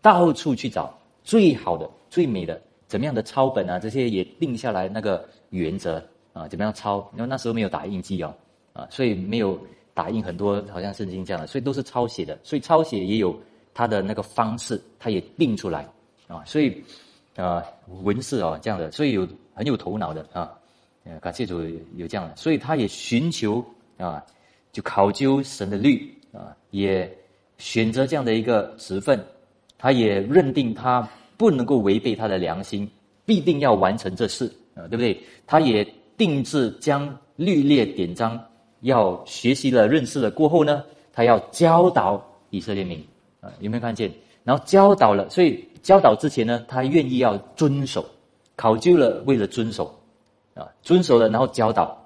[0.01, 2.61] 到处去找最好的、最美的。
[2.85, 3.79] 怎么样的抄本啊？
[3.79, 6.47] 这些也定下来那个原则啊？
[6.47, 7.09] 怎么样抄？
[7.15, 8.35] 因为那时候没有打印机哦，
[8.73, 9.59] 啊，所以没有
[9.95, 12.37] 打印很多，好像圣经这样的，所以都是抄写的。
[12.43, 13.35] 所以抄写也有
[13.73, 15.89] 它的那个方式，它也定出来
[16.27, 16.43] 啊。
[16.45, 16.83] 所以
[17.35, 17.63] 啊，
[18.03, 20.55] 文字啊这样的，所以有很有头脑的啊。
[21.05, 21.61] 呃感谢主
[21.95, 23.63] 有这样的，所以他也寻求
[23.97, 24.23] 啊，
[24.71, 27.11] 就考究神的律啊，也
[27.57, 29.23] 选择这样的一个职分，
[29.77, 31.07] 他也认定他。
[31.35, 32.89] 不能够违背他的良心，
[33.25, 34.45] 必定要完成这事
[34.75, 35.19] 啊，对不对？
[35.47, 35.83] 他也
[36.15, 38.39] 定制将律列典章
[38.81, 43.03] 要学习了、认识了过后呢，他要教导以色列民
[43.41, 44.09] 啊，有没有看见？
[44.43, 48.05] 然后教导了，所以教导之前呢，他愿意要遵守，
[48.55, 49.93] 考究了，为了遵守
[50.53, 51.97] 啊，遵守了，然后教导。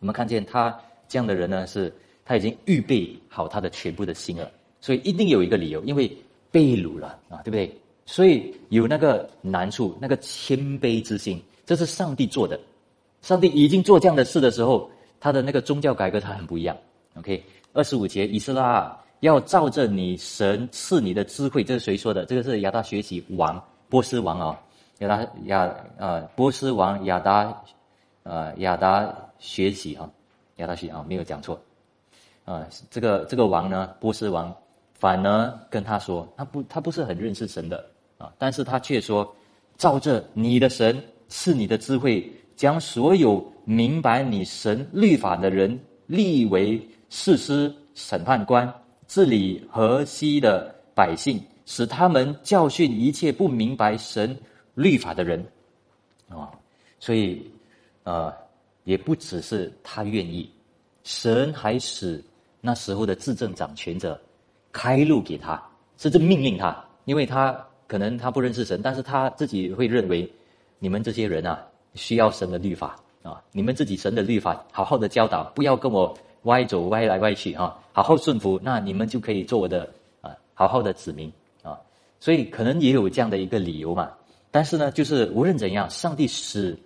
[0.00, 0.78] 我们看见他
[1.08, 1.92] 这样的人呢，是
[2.24, 6.10] 他已经预备好他的全部的心了，所以一定有一个理由，因为
[6.50, 7.74] 被掳了啊，对不对？
[8.06, 12.60] 所以有那个难处，那个谦卑之心，这是上帝做的。
[13.22, 16.76] 上帝已经做这样的事的时候，他的那个宗教改革他很不一样。
[17.14, 22.26] OK，二十五节，以斯拉要照着你神赐你的智慧，这是谁说的？
[22.26, 24.60] 这个是亚达学习王波斯王啊，
[24.98, 27.62] 亚达亚啊波斯王亚达
[28.22, 30.10] 呃亚达学习啊，
[30.56, 31.60] 亚达学啊没有讲错
[32.44, 34.54] 啊，这个这个王呢，波斯王
[34.94, 37.84] 反而跟他说，他不他不是很认识神的。
[38.16, 38.32] 啊！
[38.38, 39.34] 但是他却说
[39.76, 45.76] ：“照着你的神赐你的智慧，将所有明白你神律法的人
[46.06, 46.80] 立为
[47.10, 48.72] 士师、审判官，
[49.08, 54.34] 治理河西的百姓，使他们教训一切不明白神
[54.74, 55.44] 律法的人。”
[56.28, 56.50] 啊！
[56.98, 57.50] 所以，
[58.04, 58.32] 呃，
[58.84, 60.50] 也不只是他愿意，
[61.02, 62.22] 神还使
[62.60, 64.20] 那时候的执政掌权者
[64.72, 65.62] 开路给他，
[65.98, 67.54] 甚至命令他，因为他。
[67.86, 70.28] 可能他不认识神，但是他自己会认为，
[70.78, 71.62] 你们这些人啊，
[71.94, 76.12] 需要神的律法啊，你们自己神的律法好好的教导，不要跟我
[76.44, 79.88] 歪走歪来歪去哈，好好顺服，那你们就可以做我的
[80.22, 81.30] 啊好好的子民
[81.62, 81.78] 啊。
[82.18, 84.10] 所以可能也有这样的一个理由嘛。
[84.54, 86.78] 但是呢，就是无论怎样，上帝使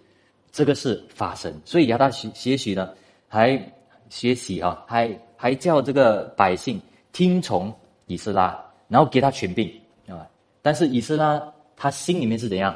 [0.50, 2.94] 这个事发生，所以亚当学学习呢，
[3.28, 3.62] 还
[4.08, 6.80] 学习啊，还还叫这个百姓
[7.12, 7.70] 听从
[8.06, 8.58] 以斯拉，
[8.88, 9.70] 然后给他权柄
[10.06, 10.26] 啊。
[10.62, 11.38] 但是以斯拉
[11.76, 12.74] 他心里面是怎样？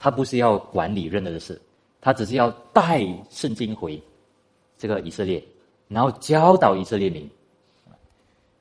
[0.00, 1.62] 他不是要管理任何的事，
[2.00, 4.02] 他只是要带圣经回
[4.76, 5.40] 这个以色列，
[5.86, 7.30] 然后教导以色列民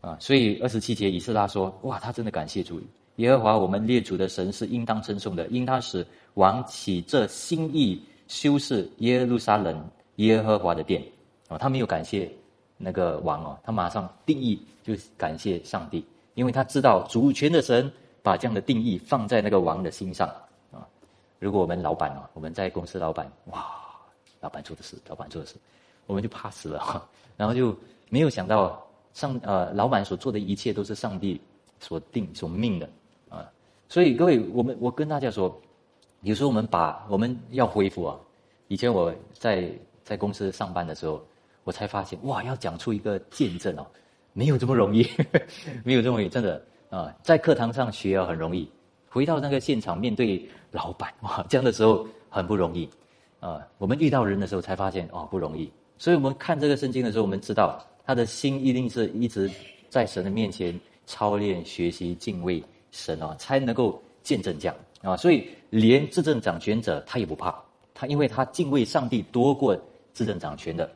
[0.02, 0.16] 啊。
[0.20, 2.80] 所以二十七节，以斯拉说：“哇，他真的感谢主。”
[3.18, 11.04] 耶和华我们列祖的神是应当称颂的，因他使王起这心意修饰耶路撒冷耶和华的殿。
[11.50, 12.32] 哦，他没有感谢
[12.78, 16.04] 那个王哦，他马上定义就感谢上帝，
[16.34, 17.92] 因为他知道主权的神
[18.24, 20.28] 把这样的定义放在那个王的心上
[20.72, 20.88] 啊。
[21.38, 23.68] 如果我们老板哦，我们在公司老板，哇，
[24.40, 25.56] 老板做的事，老板做的事，
[26.08, 27.08] 我们就怕死了哈，
[27.38, 27.78] 然后就
[28.10, 28.84] 没有想到
[29.14, 31.40] 上呃，老板所做的一切都是上帝
[31.80, 32.90] 所定所命的。
[33.90, 35.56] 所以各位，我们我跟大家说，
[36.22, 38.18] 有时候我们把我们要恢复啊。
[38.68, 39.70] 以前我在
[40.04, 41.24] 在公司上班的时候，
[41.64, 43.86] 我才发现哇，要讲出一个见证哦，
[44.34, 45.08] 没有这么容易，
[45.84, 48.68] 没有这么容易，真的啊，在课堂上学啊很容易，
[49.10, 52.90] 回到那个现场面对老板哇，这样的时候很不容易
[53.40, 53.62] 啊。
[53.78, 55.72] 我们遇到人的时候才发现哦不容易。
[56.00, 59.52] 所以我们看这个圣经的时候，我们知道他的心一定是一直
[59.88, 62.64] 在神的面前操练、学习、敬畏。
[62.94, 67.54] 神啊，才能够见证这样啊，所以连执政掌权者他也不怕，
[67.94, 69.76] 他因为他敬畏上帝多过
[70.14, 70.90] 执政掌权的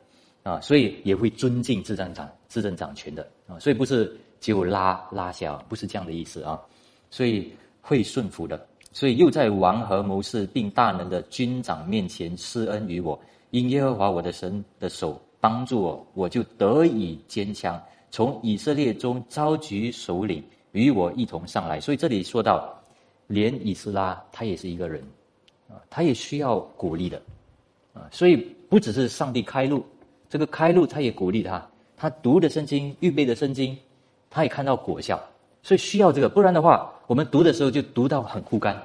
[0.43, 6.61] 啊，所以也会尊敬执政掌执政掌权的啊，所以不是只有拉拉下，不是这样的意思啊，
[7.09, 13.19] 所以会顺服的，所以又在王和谋士并大能的军长面前施恩于我，
[13.49, 17.81] 因耶和华我的神的手帮助我，我就得以坚强，
[18.11, 20.43] 从以色列中召集首领。
[20.77, 22.79] 与我一同上来，所以这里说到，
[23.25, 25.01] 连以斯拉他也是一个人，
[25.67, 27.19] 啊，他也需要鼓励的，
[27.93, 28.37] 啊，所以
[28.69, 29.83] 不只是上帝开路，
[30.29, 31.67] 这个开路他也鼓励他，
[31.97, 33.75] 他读的圣经、预备的圣经，
[34.29, 35.19] 他也看到果效，
[35.63, 38.79] 所以需要这个，不然的话，我们读的时候就读到很枯干、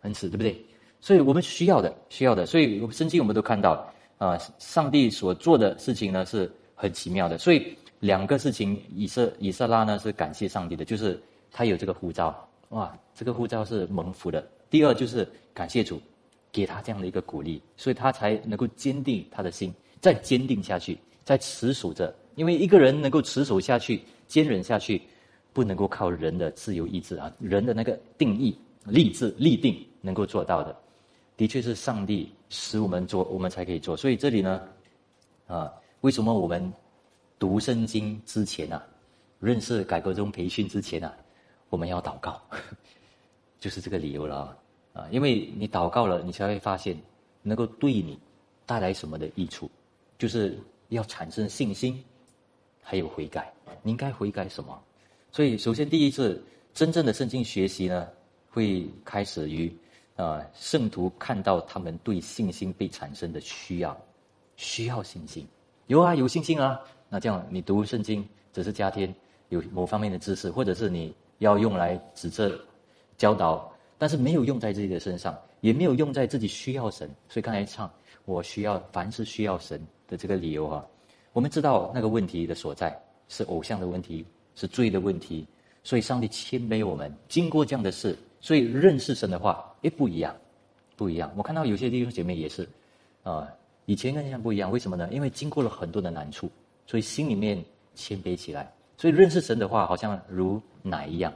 [0.00, 0.60] 很死，对不对？
[1.00, 3.88] 所以我们需要的，需要的，所以我们圣经我们都看到，
[4.18, 11.22] 啊，上帝所做的事情呢是很奇妙的，所以两个事情，以色以色拉呢是感谢上帝的，就是。
[11.56, 14.46] 他有这个护照，哇，这个护照是蒙福的。
[14.68, 15.98] 第二就是感谢主，
[16.52, 22.14] 给他这样的一个鼓励，所以他才能够坚定他的心，再坚定下去，再持守着。
[22.34, 25.00] 因为一个人能够持守下去、坚忍下去，
[25.54, 28.54] 不能够靠人的自由意志啊，人的那个定义、
[28.84, 30.76] 立志、立定能够做到的，
[31.38, 33.96] 的确是上帝使我们做，我们才可以做。
[33.96, 34.60] 所以这里呢，
[35.46, 36.70] 啊，为什么我们
[37.38, 38.84] 读圣经之前啊，
[39.40, 41.10] 认识改革中培训之前啊？
[41.68, 42.40] 我们要祷告，
[43.58, 44.56] 就是这个理由了
[44.92, 45.08] 啊！
[45.10, 46.96] 因为你祷告了，你才会发现
[47.42, 48.18] 能够对你
[48.64, 49.68] 带来什么的益处，
[50.16, 50.56] 就是
[50.90, 52.02] 要产生信心，
[52.82, 53.52] 还有悔改。
[53.82, 54.80] 你应该悔改什么？
[55.32, 56.42] 所以，首先第一次
[56.72, 58.08] 真正的圣经学习呢，
[58.48, 59.76] 会开始于
[60.14, 63.96] 啊，圣徒看到他们对信心被产生的需要，
[64.56, 65.46] 需要信心。
[65.88, 66.80] 有啊，有信心啊。
[67.08, 69.14] 那这样你读圣经只是加添
[69.48, 71.12] 有某方面的知识，或者是你。
[71.38, 72.58] 要用来指责、
[73.16, 77.08] 教导，但是没有用在自己的身上，也没有用在自己需要神。
[77.28, 77.90] 所以刚才唱
[78.24, 80.86] 我需要凡是需要神的这个理由哈，
[81.32, 84.24] 我们知道那个问题的所在是偶像的问题，
[84.54, 85.46] 是罪的问题。
[85.84, 90.34] 所以上帝谦卑我们，经过这样的事，所以认识神的话，诶，不一样，
[90.96, 91.32] 不一样。
[91.36, 92.68] 我看到有些弟兄姐妹也是，
[93.22, 93.48] 啊，
[93.84, 95.08] 以前跟现在不一样，为什么呢？
[95.12, 96.50] 因为经过了很多的难处，
[96.88, 97.64] 所以心里面
[97.94, 98.72] 谦卑起来。
[98.96, 101.32] 所以认识神的话，好像如奶一样，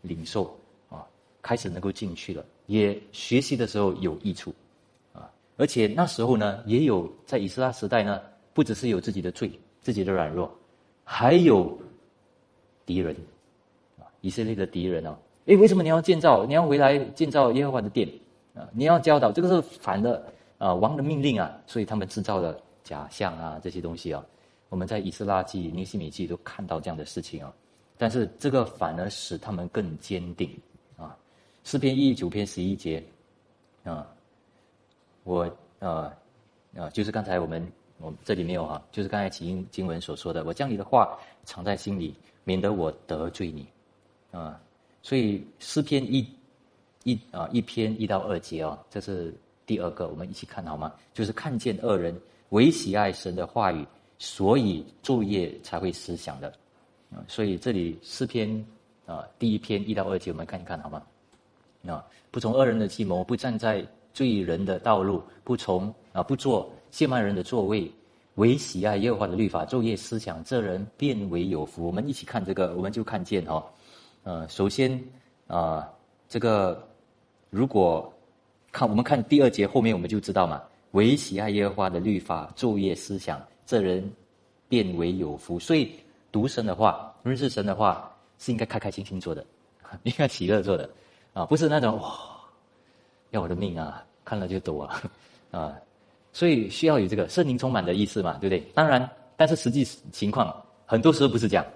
[0.00, 0.56] 领受
[0.90, 1.06] 啊，
[1.40, 2.44] 开始能够进去了。
[2.66, 4.54] 也学习的时候有益处，
[5.12, 8.20] 啊，而且那时候呢，也有在以色列时代呢，
[8.52, 10.50] 不只是有自己的罪、自己的软弱，
[11.04, 11.78] 还有
[12.86, 13.14] 敌人，
[13.98, 15.16] 啊，以色列的敌人哦。
[15.46, 16.44] 诶，为什么你要建造？
[16.46, 18.08] 你要回来建造耶和华的殿
[18.54, 18.68] 啊？
[18.72, 20.24] 你要教导，这个是反的
[20.58, 24.24] 啊，王的命令啊，所以他们制造了假象啊，这些东西啊。
[24.72, 27.52] 我们在以斯拉记、尼西米记都看到这样的事情啊，
[27.98, 30.48] 但是这个反而使他们更坚定
[30.96, 31.14] 啊。
[31.62, 33.04] 诗篇一九篇十一节
[33.84, 34.10] 啊，
[35.24, 35.44] 我
[35.78, 36.10] 啊
[36.74, 43.66] 啊，就是刚才我们我这里没有哈，就是刚才经经文所说的，我将你的话藏在心里，免得我得罪你
[44.30, 44.58] 啊。
[45.02, 46.26] 所以诗篇一
[47.04, 49.34] 一啊一篇一到二节啊，这是
[49.66, 50.94] 第二个，我们一起看好吗？
[51.12, 52.18] 就是看见恶人
[52.48, 53.86] 唯喜爱神的话语。
[54.22, 56.46] 所以昼夜才会思想的。
[57.10, 58.64] 啊，所以这里诗篇
[59.04, 61.02] 啊，第一篇一到二节，我们看一看好吗？
[61.88, 67.90] 啊，不从恶人的计谋，不站在罪人的道路，不从啊，不做亵慢人的座位，
[68.36, 71.84] 唯喜爱耶和华的律法，昼夜思想，这人变为有福。
[71.84, 73.66] 我们一起看这个，我们就看见哈，
[74.22, 75.02] 呃，首先
[75.48, 75.90] 啊，
[76.28, 76.88] 这个
[77.50, 78.10] 如果
[78.70, 80.62] 看我们看第二节后面，我们就知道嘛，
[80.92, 83.42] 唯喜爱耶和华的律法，昼夜思想，
[83.72, 84.12] 这人
[84.68, 85.58] 变为有福。
[85.58, 85.92] 所以。
[86.32, 89.44] 读神的话，认识神的话，是应该开开心心做的，
[90.04, 90.88] 应该喜乐做的，
[91.34, 92.10] 啊，不是那种哇，
[93.32, 95.02] 要我的命啊，看了就抖啊，
[95.52, 95.76] 啊，
[96.32, 98.66] 所以需要有这个圣灵充满的意思嘛，对不对？
[98.72, 99.06] 当然，
[99.36, 100.50] 但是实际情况
[100.86, 101.66] 很多时候不是这样，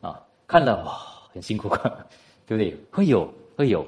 [0.00, 0.96] 啊，看了哇，
[1.34, 1.68] 很辛苦，
[2.46, 2.76] 对不对？
[2.92, 3.84] 会有，会有，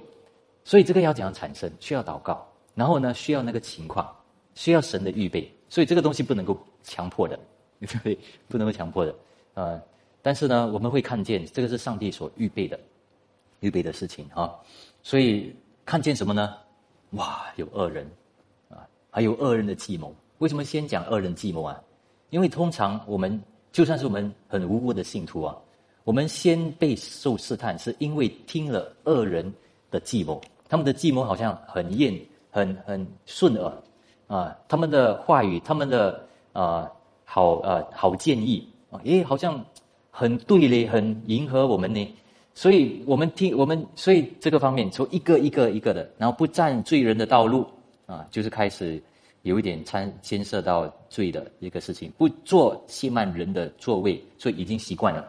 [0.65, 1.71] 所以这个要怎样产生？
[1.79, 2.45] 需要祷告，
[2.75, 4.13] 然后呢，需要那个情况，
[4.57, 7.39] 需要神的预备，所以这个东西不能够强迫的，
[7.81, 8.19] 对 不对？
[8.49, 9.15] 不能够强迫的，
[9.55, 9.81] 啊。
[10.23, 12.79] 但是呢，我们会看见这个是上帝所预备的，
[13.61, 14.55] 预备的事情啊。
[15.03, 15.55] 所以
[15.85, 16.55] 看见什么呢？
[17.13, 18.07] 哇，有恶人
[18.69, 20.15] 啊，还有恶人的计谋。
[20.39, 21.81] 为什么先讲恶人计谋啊？
[22.29, 25.57] 因为通常我们就算是我们很无辜的信徒啊，
[26.05, 29.53] 我们先被受试探，是因为听了恶人
[29.91, 30.41] 的计谋。
[30.69, 32.15] 他们的计谋好像很艳、
[32.51, 33.73] 很很顺耳
[34.29, 36.91] 啊，他们的话语、他们的啊
[37.25, 38.69] 好呃好建议。
[38.91, 39.65] 啊，诶，好像。
[40.13, 42.15] 很对嘞，很迎合我们呢，
[42.53, 47.65] 所以我们听我们，所以这个方面从一个一个一个的，然后不占罪人的道路。
[48.07, 49.01] 啊，就是开始
[49.43, 55.25] 有一点参牵涉到罪的一个事情，不做亵慢人的座位，所以已经习惯了。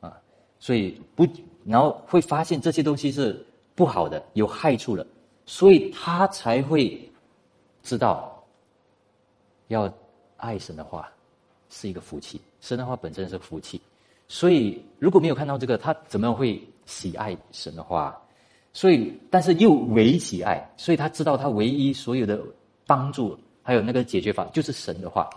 [0.00, 0.18] 啊，
[0.58, 1.26] 所以不，
[1.62, 5.06] 然后会发现这些东西是不好的，有害处的，
[5.44, 6.98] 所以他才会
[7.82, 8.42] 知道
[9.68, 9.92] 要
[10.36, 11.10] 爱神的话
[11.68, 13.80] 是一个福气，神的话本身是福气。
[14.28, 18.20] 所以，如果没有看到这个，他怎么样会喜爱神的话？
[18.72, 22.40] 所以，但是又唯喜爱，所以他知道他唯一所有的
[22.86, 25.30] 帮助，还有那个解决法，就是神的话，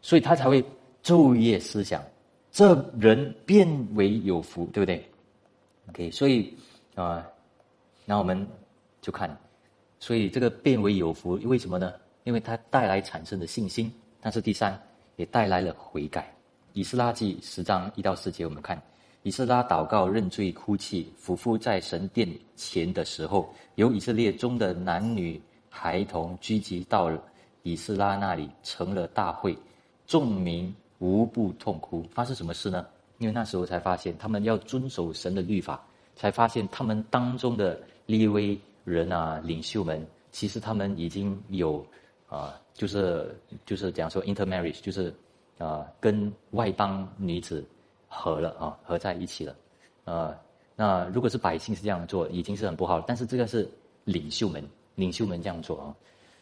[0.00, 0.64] 所以他才会
[1.02, 2.02] 昼夜思想，
[2.50, 5.04] 这人变为有福，对不对
[5.90, 6.52] ？OK，所以
[6.94, 7.24] 啊，
[8.04, 8.46] 那我们
[9.00, 9.38] 就看，
[9.98, 11.92] 所以这个变为有福，为什么呢？
[12.24, 14.80] 因为它带来产生的信心，但是第三
[15.16, 16.32] 也带来了悔改。
[16.72, 18.80] 以斯拉记十章一到四节，我们看
[19.22, 27.10] 以斯拉祷告、认罪、哭泣，俯伏在神殿前的时候，有以色列中的男女孩童聚集到
[27.62, 29.58] 以斯拉那里，成了大会，
[30.06, 32.02] 众民无不痛哭。
[32.12, 32.86] 发生什么事呢？
[33.18, 41.84] 因为那时候才发现，他们要遵守神的律法，才发现他们当中的立威人啊、领袖们，其实他们已经有
[42.28, 45.12] 啊，就是就是讲说 intermarriage，就是。
[45.60, 47.62] 啊，跟外邦女子
[48.08, 49.54] 合了啊，合在一起了，
[50.06, 50.34] 呃，
[50.74, 53.04] 那如果是百姓是这样做，已经是很不好了。
[53.06, 53.68] 但是这个是
[54.04, 54.64] 领袖们，
[54.94, 55.94] 领袖们这样做啊，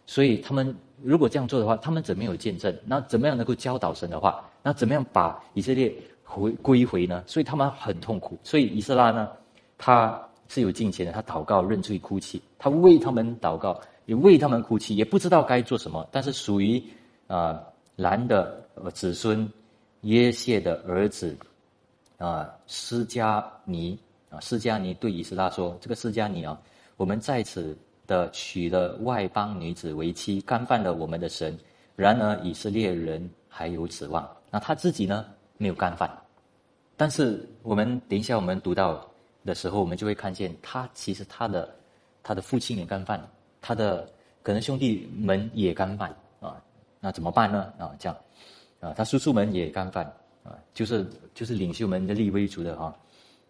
[0.06, 0.72] 所以他们
[1.02, 2.72] 如果这样做的话，他们怎么有见证？
[2.86, 4.48] 那怎么样能够教导神的话？
[4.62, 7.24] 那怎么样把以色列回归回呢？
[7.26, 8.38] 所以他们很痛苦。
[8.44, 9.28] 所以以色列呢，
[9.76, 10.16] 他
[10.46, 16.04] 是有金钱的，他祷告、认罪、哭泣，他为他们祷告，也为他们哭泣，也不知道该做什么。
[16.10, 16.82] 但是属于
[17.28, 17.62] 啊
[17.94, 18.66] 蓝的。
[18.94, 19.52] 子孙
[20.02, 21.36] 耶谢的儿子
[22.16, 23.98] 啊，施加尼
[24.30, 26.56] 啊，施加尼对以斯拉说：“这个施加尼啊，
[26.96, 31.58] 我们在此的娶了外邦女子为妻，干犯了我们的神。
[31.96, 34.24] 然而以色列人还有指望。
[34.48, 36.08] 那他自己呢，没有干犯。
[36.96, 39.04] 但是我们等一下我们读到
[39.44, 41.68] 的时候，我们就会看见他其实他的
[42.22, 43.20] 他的父亲也干犯，
[43.60, 44.08] 他的
[44.42, 46.62] 可能兄弟们也干饭啊。
[47.00, 47.72] 那怎么办呢？
[47.78, 48.16] 啊，这样。”
[48.80, 50.04] 啊，他叔叔们也干饭
[50.44, 51.04] 啊，就是
[51.34, 52.96] 就是领袖们的立威族的哈，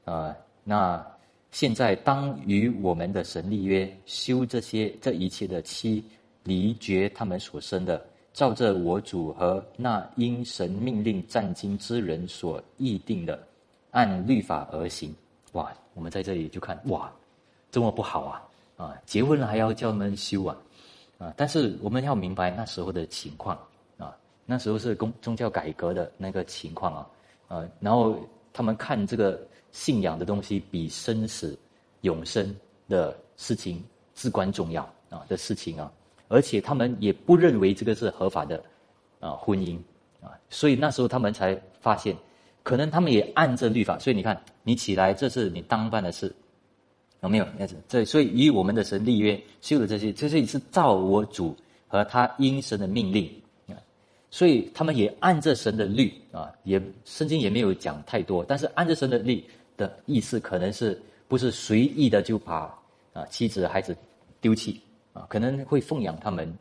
[0.07, 0.35] 啊，
[0.65, 1.07] 那
[1.51, 6.03] 现在当与我们的神立约，修这些这一切的妻，
[6.45, 8.03] 离绝他们所生的，
[8.33, 13.39] 照着我主和那因神命令战经之人所议定的，
[13.91, 15.15] 按律法而行。
[15.53, 17.13] 哇，我们在这里就看哇，
[17.71, 18.43] 这么不好啊
[18.79, 20.57] 啊，结婚了还要叫他们修啊
[21.19, 23.55] 啊，但是我们要明白那时候的情况
[23.99, 24.17] 啊。
[24.47, 27.07] 那时候是公宗教改革的那个情况啊，
[27.49, 28.17] 呃，然后
[28.51, 29.39] 他们看这个
[29.73, 31.59] 信仰的东西比生死
[32.01, 32.57] 永生
[32.89, 35.93] 的事情至关重要啊的事情啊，
[36.29, 38.63] 而且他们也不认为这个是合法的
[39.21, 39.77] 啊婚姻
[40.23, 42.17] 啊，所以那时候他们才发现，
[42.63, 46.35] 可能他们也按着律法，所以你看，你起来这是你当办的事，
[47.21, 47.67] 有没有那？
[47.89, 51.57] 这所以与我们的神立约，修的这些，这些是照我主
[51.89, 53.29] 和他因神的命令
[53.67, 53.75] 啊。
[54.31, 59.43] 所以他们也按着神的律啊，也圣经也没有讲太多，但是按着神的律
[59.77, 62.73] 的意思，可能是不是随意的就把
[63.13, 63.97] 啊妻子孩子
[64.41, 64.81] 丢弃
[65.13, 66.53] 啊，可能会奉养他们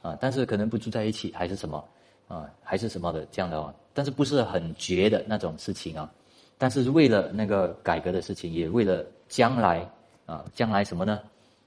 [0.00, 1.84] 啊，但是可能不住在一起，还是什么
[2.28, 6.12] 啊，还是什么的这样的哦，但是不是很绝的那种事情啊，
[6.56, 9.88] 但是为了那个改革的事情，也为了将来
[10.26, 11.20] 啊，将来什么呢？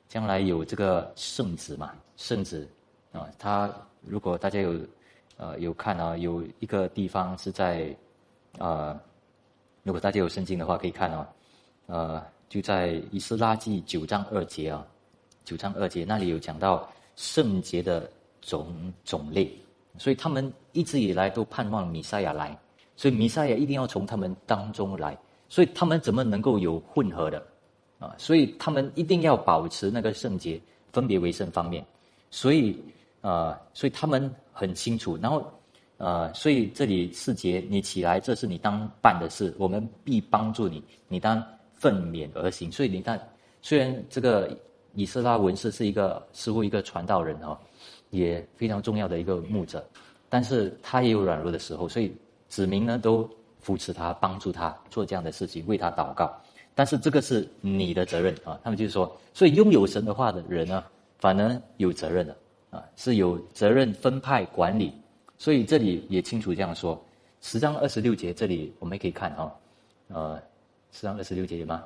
[0.08, 2.68] 将来有这个圣子嘛，圣子
[3.12, 4.80] 啊，他如果大家有。
[5.40, 7.96] 呃，有看啊，有一个地方是在，
[8.58, 9.00] 呃，
[9.84, 11.30] 如果大家有圣经的话，可以看啊，
[11.86, 14.84] 呃，就在以斯拉记九章二节啊，
[15.46, 18.10] 九章二节那里有讲到圣洁的
[18.42, 19.56] 种种类，
[20.00, 22.58] 所以他们一直以来都盼望弥赛亚来，
[22.96, 25.16] 所以弥赛亚一定要从他们当中来，
[25.50, 27.46] 所以他们怎么能够有混合的
[28.00, 28.16] 啊？
[28.18, 30.60] 所以他们一定要保持那个圣洁，
[30.92, 31.86] 分别为圣方面，
[32.32, 32.80] 所以。
[33.20, 35.52] 啊，所以他们很清楚，然后，
[35.98, 41.44] 呃，所以这里四节，你起来，这是你当办的事，我们必帮助你，你当
[41.74, 42.72] 奋勉而行。
[42.72, 43.20] 所以你看，
[43.62, 44.56] 虽然这个
[44.94, 47.58] 以色拉文士是一个似乎一个传道人哦，
[48.12, 49.86] 也非常重要的一个牧者，
[50.30, 52.16] 但是他也有软弱的时候，所以
[52.48, 53.30] 子民呢都
[53.60, 56.34] 扶持他，帮助他做这样的事情，为他祷告。
[56.78, 60.84] 但是这个是你的责任啊，他们就是说，所以拥有神的话的人呢，
[61.18, 62.38] 反而有责任的。
[62.70, 64.92] 啊，是有责任分派管理，
[65.38, 67.02] 所以这里也清楚这样说。
[67.40, 69.56] 十章二十六节，这里我们可以看哈，
[70.10, 70.38] 呃，
[70.92, 71.82] 十章二十六节有吗？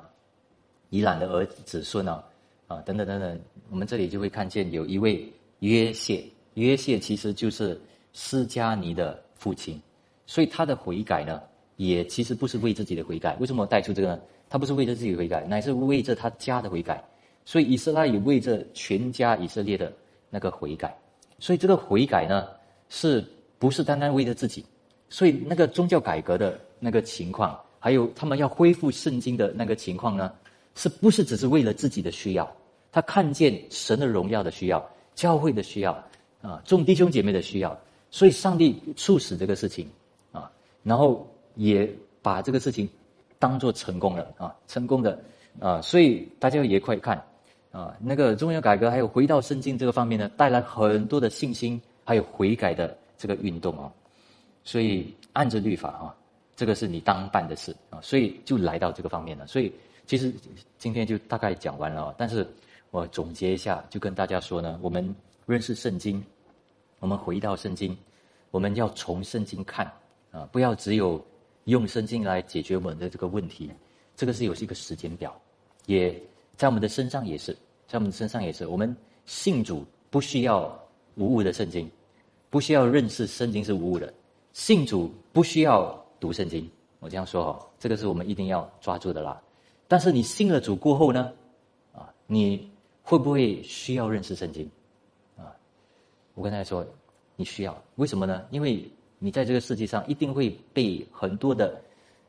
[0.90, 2.24] 以懒的儿子孙啊，
[2.66, 3.40] 啊，等等等等，
[3.70, 6.24] 我们这里就会看见有一位约谢，
[6.54, 7.80] 约谢其实就是
[8.12, 9.80] 施加尼的父亲，
[10.26, 11.40] 所以他的悔改呢，
[11.76, 13.36] 也其实不是为自己的悔改。
[13.38, 14.20] 为什么带出这个呢？
[14.52, 17.02] 他不是为着自己悔改，乃是为着他家的悔改。
[17.44, 19.90] 所以以色列也为着全家以色列的。
[20.34, 20.96] 那个悔改，
[21.38, 22.48] 所以这个悔改呢，
[22.88, 23.22] 是
[23.58, 24.64] 不是单单为了自己？
[25.10, 30.32] 所以那个宗教改革的那个情况，还有他们要恢复圣经的那个情况呢，
[30.74, 32.50] 是不是只是为了自己的需要？
[32.90, 34.82] 他看见神的荣耀的需要，
[35.14, 35.92] 教会的需要
[36.40, 37.78] 啊，众弟兄姐妹的需要，
[38.10, 39.86] 所以上帝促使这个事情
[40.32, 40.50] 啊，
[40.82, 41.86] 然后也
[42.22, 42.88] 把这个事情
[43.42, 45.18] 当做成功了啊，成功的
[45.58, 47.20] 啊，所以大家也快看。
[47.72, 53.90] 啊，那个中央改革还有回到圣经这个方面呢，带来很多的信心，还有悔改的这个运动啊。
[54.62, 56.14] 所以按着律法啊，
[56.54, 59.44] 这个是你当办的事啊，所以就来到这个方面了。
[59.48, 59.72] 所以
[60.06, 60.32] 其实
[60.78, 62.46] 今天就大概讲完了，但是
[62.90, 65.02] 我总结一下，就跟大家说呢，我们
[65.46, 66.22] 认识圣经，
[67.00, 67.96] 我们回到圣经，
[68.52, 69.90] 我们要从圣经看
[70.30, 71.18] 啊，不要只有
[71.64, 73.70] 用圣经来解决我们的这个问题，
[74.16, 75.34] 这个是有一个时间表，
[75.86, 76.20] 也。
[76.54, 77.52] 在我们的身上也是，
[77.88, 78.66] 在我们的身上也是。
[78.66, 78.94] 我们
[79.24, 80.78] 信主不需要
[81.16, 81.90] 无误的圣经，
[82.50, 84.12] 不需要认识圣经是无误的。
[84.52, 89.42] 信主不需要读圣经，我这样说哈，这个是我们一定要抓住的啦。
[89.88, 91.32] 但是你信了主过后呢，
[91.94, 92.70] 啊，你
[93.02, 94.70] 会不会需要认识圣经？
[95.38, 95.56] 啊，
[96.34, 96.86] 我跟大家说，
[97.34, 97.82] 你需要。
[97.96, 98.46] 为什么呢？
[98.50, 98.88] 因为
[99.22, 101.80] 你在这个世界上一定会被很多的。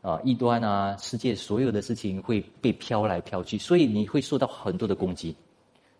[0.03, 5.33] 啊，异端啊，世界所有的事情会被飘来飘去，所以你会受到很多的攻击。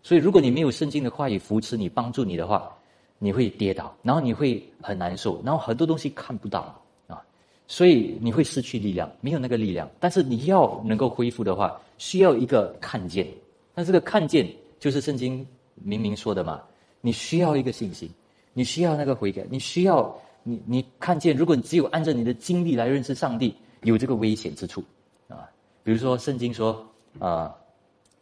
[0.02, 2.70] 所以，如果你没有圣经的话语扶持你、帮助你的话，
[3.18, 7.24] 你会跌倒，然后你会很难受，然后很多东西看不到啊，
[7.66, 9.88] 所以你会失去力量，没有那个力量。
[9.98, 13.26] 但是你要能够恢复的话，需要一个看见。
[13.74, 14.46] 那这个看见
[14.78, 16.60] 就是圣经明明说的嘛，
[17.00, 18.06] 你需要一个信心，
[18.52, 20.14] 你需要那个悔改，你需要
[20.44, 21.36] 你你看见。
[21.36, 23.52] 如果你只有按照你的经历来认识上帝。
[23.84, 24.82] 有这个危险之处，
[25.28, 25.44] 啊，
[25.82, 26.82] 比如说圣经说，
[27.18, 27.54] 啊，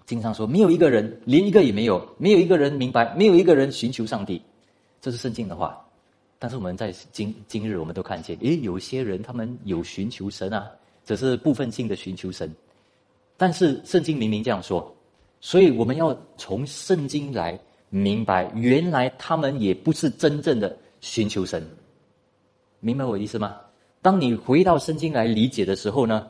[0.06, 4.42] 经常说没有一个人，连一个也没有，没有一个人明白，没有一个人寻求上帝，
[5.00, 5.80] 这是圣经的话。
[6.40, 10.68] 但是我们在今今日，我们都看见，诶，有些人他们有寻求神啊，
[11.04, 12.52] 只是部分性的寻求神。
[13.36, 14.92] 但是圣经明明这样说，
[15.40, 17.56] 所以我们要从圣经来
[17.88, 21.64] 明白，原来他们也不是真正的寻求神，
[22.84, 23.54] 明白我的意思吗？
[24.02, 26.26] 当你回到圣经来理解的时候呢，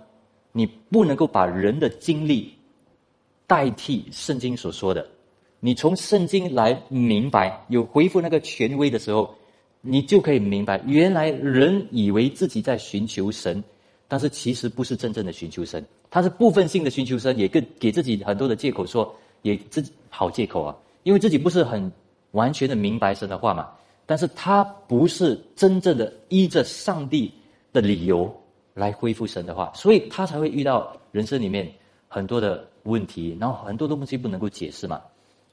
[0.52, 2.52] 你不能够把人的经历
[3.46, 5.06] 代替圣经所说的。
[5.60, 9.34] 你从圣经来明白，有回复那个权威的时候，
[9.80, 13.64] 你就可以明白，原来人以为自己在寻求神，
[14.06, 21.90] 但是其实不是真正的寻求神，他是部分性的寻求神，也给给自己很多的借口，说也自己好借口啊，因为自己不是很
[22.32, 23.70] 完全的明白神的话嘛。
[24.06, 27.32] 但是他不是真正的依着上帝。
[27.72, 28.30] 的理由
[28.74, 31.66] 来恢复神的话，所以他才会遇到人生里面
[32.06, 35.00] 很多的问题，然后很多东西不能够解释嘛。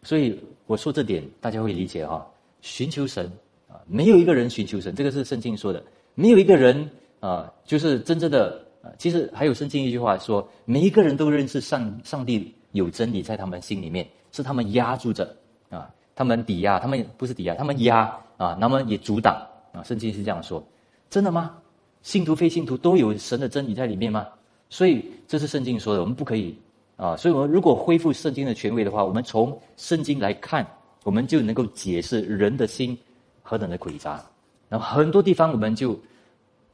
[0.03, 0.37] 所以
[0.67, 2.29] 我说这点大家会理解哈。
[2.59, 3.31] 寻求神
[3.69, 5.81] 啊，没有一个人寻求神，这个是圣经说的，
[6.13, 6.89] 没有一个人
[7.21, 8.91] 啊，就是真正的啊。
[8.97, 15.33] 其实还有圣经一句话说，每一个人都认识上上帝有真理在他们心里面，是他们压住着
[15.69, 19.35] 啊，他们抵押，他们不是抵押，他们压啊，那么也阻挡
[19.71, 19.83] 啊。
[19.83, 20.63] 圣经是这样说，
[21.11, 21.55] 真的吗？
[22.01, 24.25] 信徒非信徒都有神的真理在里面吗？
[24.67, 26.57] 所以这是圣经说的，我们不可以
[26.95, 27.15] 啊。
[27.15, 30.65] 所以我们如果恢复圣经的权威的话，我们从圣经来看。
[31.05, 32.95] 我们就能够解释人的心
[33.41, 34.21] 何等的诡诈，
[34.67, 35.97] 然后很多地方我们就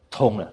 [0.09, 0.51] 通了，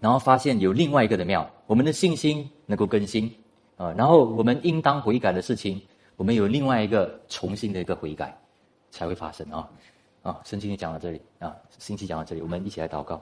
[0.00, 3.32] 然后发现有另外一个的妙，我们的信心能够更新
[3.76, 5.80] 啊，然后我们应当悔改的事情，
[6.16, 8.36] 我们有另外一个重新的一个悔改
[8.90, 9.66] 才会发生啊
[10.22, 10.40] 啊！
[10.44, 13.20] 圣经就讲到这里啊，星期讲到这里，我们一起来祷告，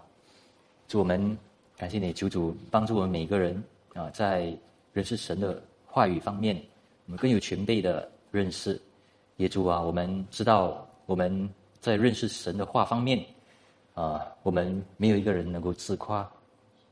[0.89, 1.37] 祝我们
[1.77, 3.63] 感谢你，求主帮助我们每一个人
[3.95, 4.53] 啊，在
[4.93, 6.61] 认识神的话语方面，
[7.07, 8.81] 我们更有全备的认识。
[9.37, 11.49] 也主啊，我们知道我们
[11.81, 13.25] 在认识神的话方面，
[13.95, 16.29] 啊，我们没有一个人能够自夸，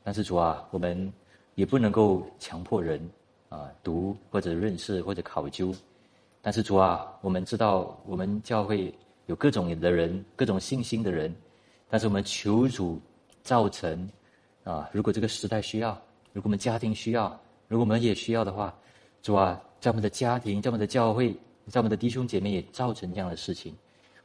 [0.04, 1.12] 但是主啊，我们
[1.56, 3.00] 也不能够强迫人
[3.48, 5.74] 啊读或者认识或者考究，
[6.40, 8.94] 但是主啊，我们知道我们教会
[9.26, 11.34] 有各种的人，各种信心的人，
[11.88, 13.00] 但是我们求主
[13.42, 14.08] 造成
[14.64, 15.90] 啊，如果这个时代需要，
[16.32, 17.28] 如果我们家庭需要，
[17.68, 18.74] 如果我们也需要的话，
[19.22, 21.36] 主啊，在我们的家庭，在我们的教会。
[21.68, 23.74] 在我们的弟兄姐妹也造成这样的事情，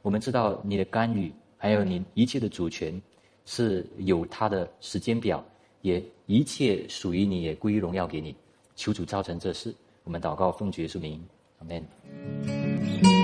[0.03, 3.01] 我们知道你的干预，还有你一切的主权，
[3.45, 5.43] 是有他的时间表，
[5.81, 8.35] 也一切属于你，也归于荣耀给你。
[8.75, 9.73] 求主造成这事，
[10.03, 11.19] 我们祷告奉主耶稣名，
[11.57, 13.20] 阿门。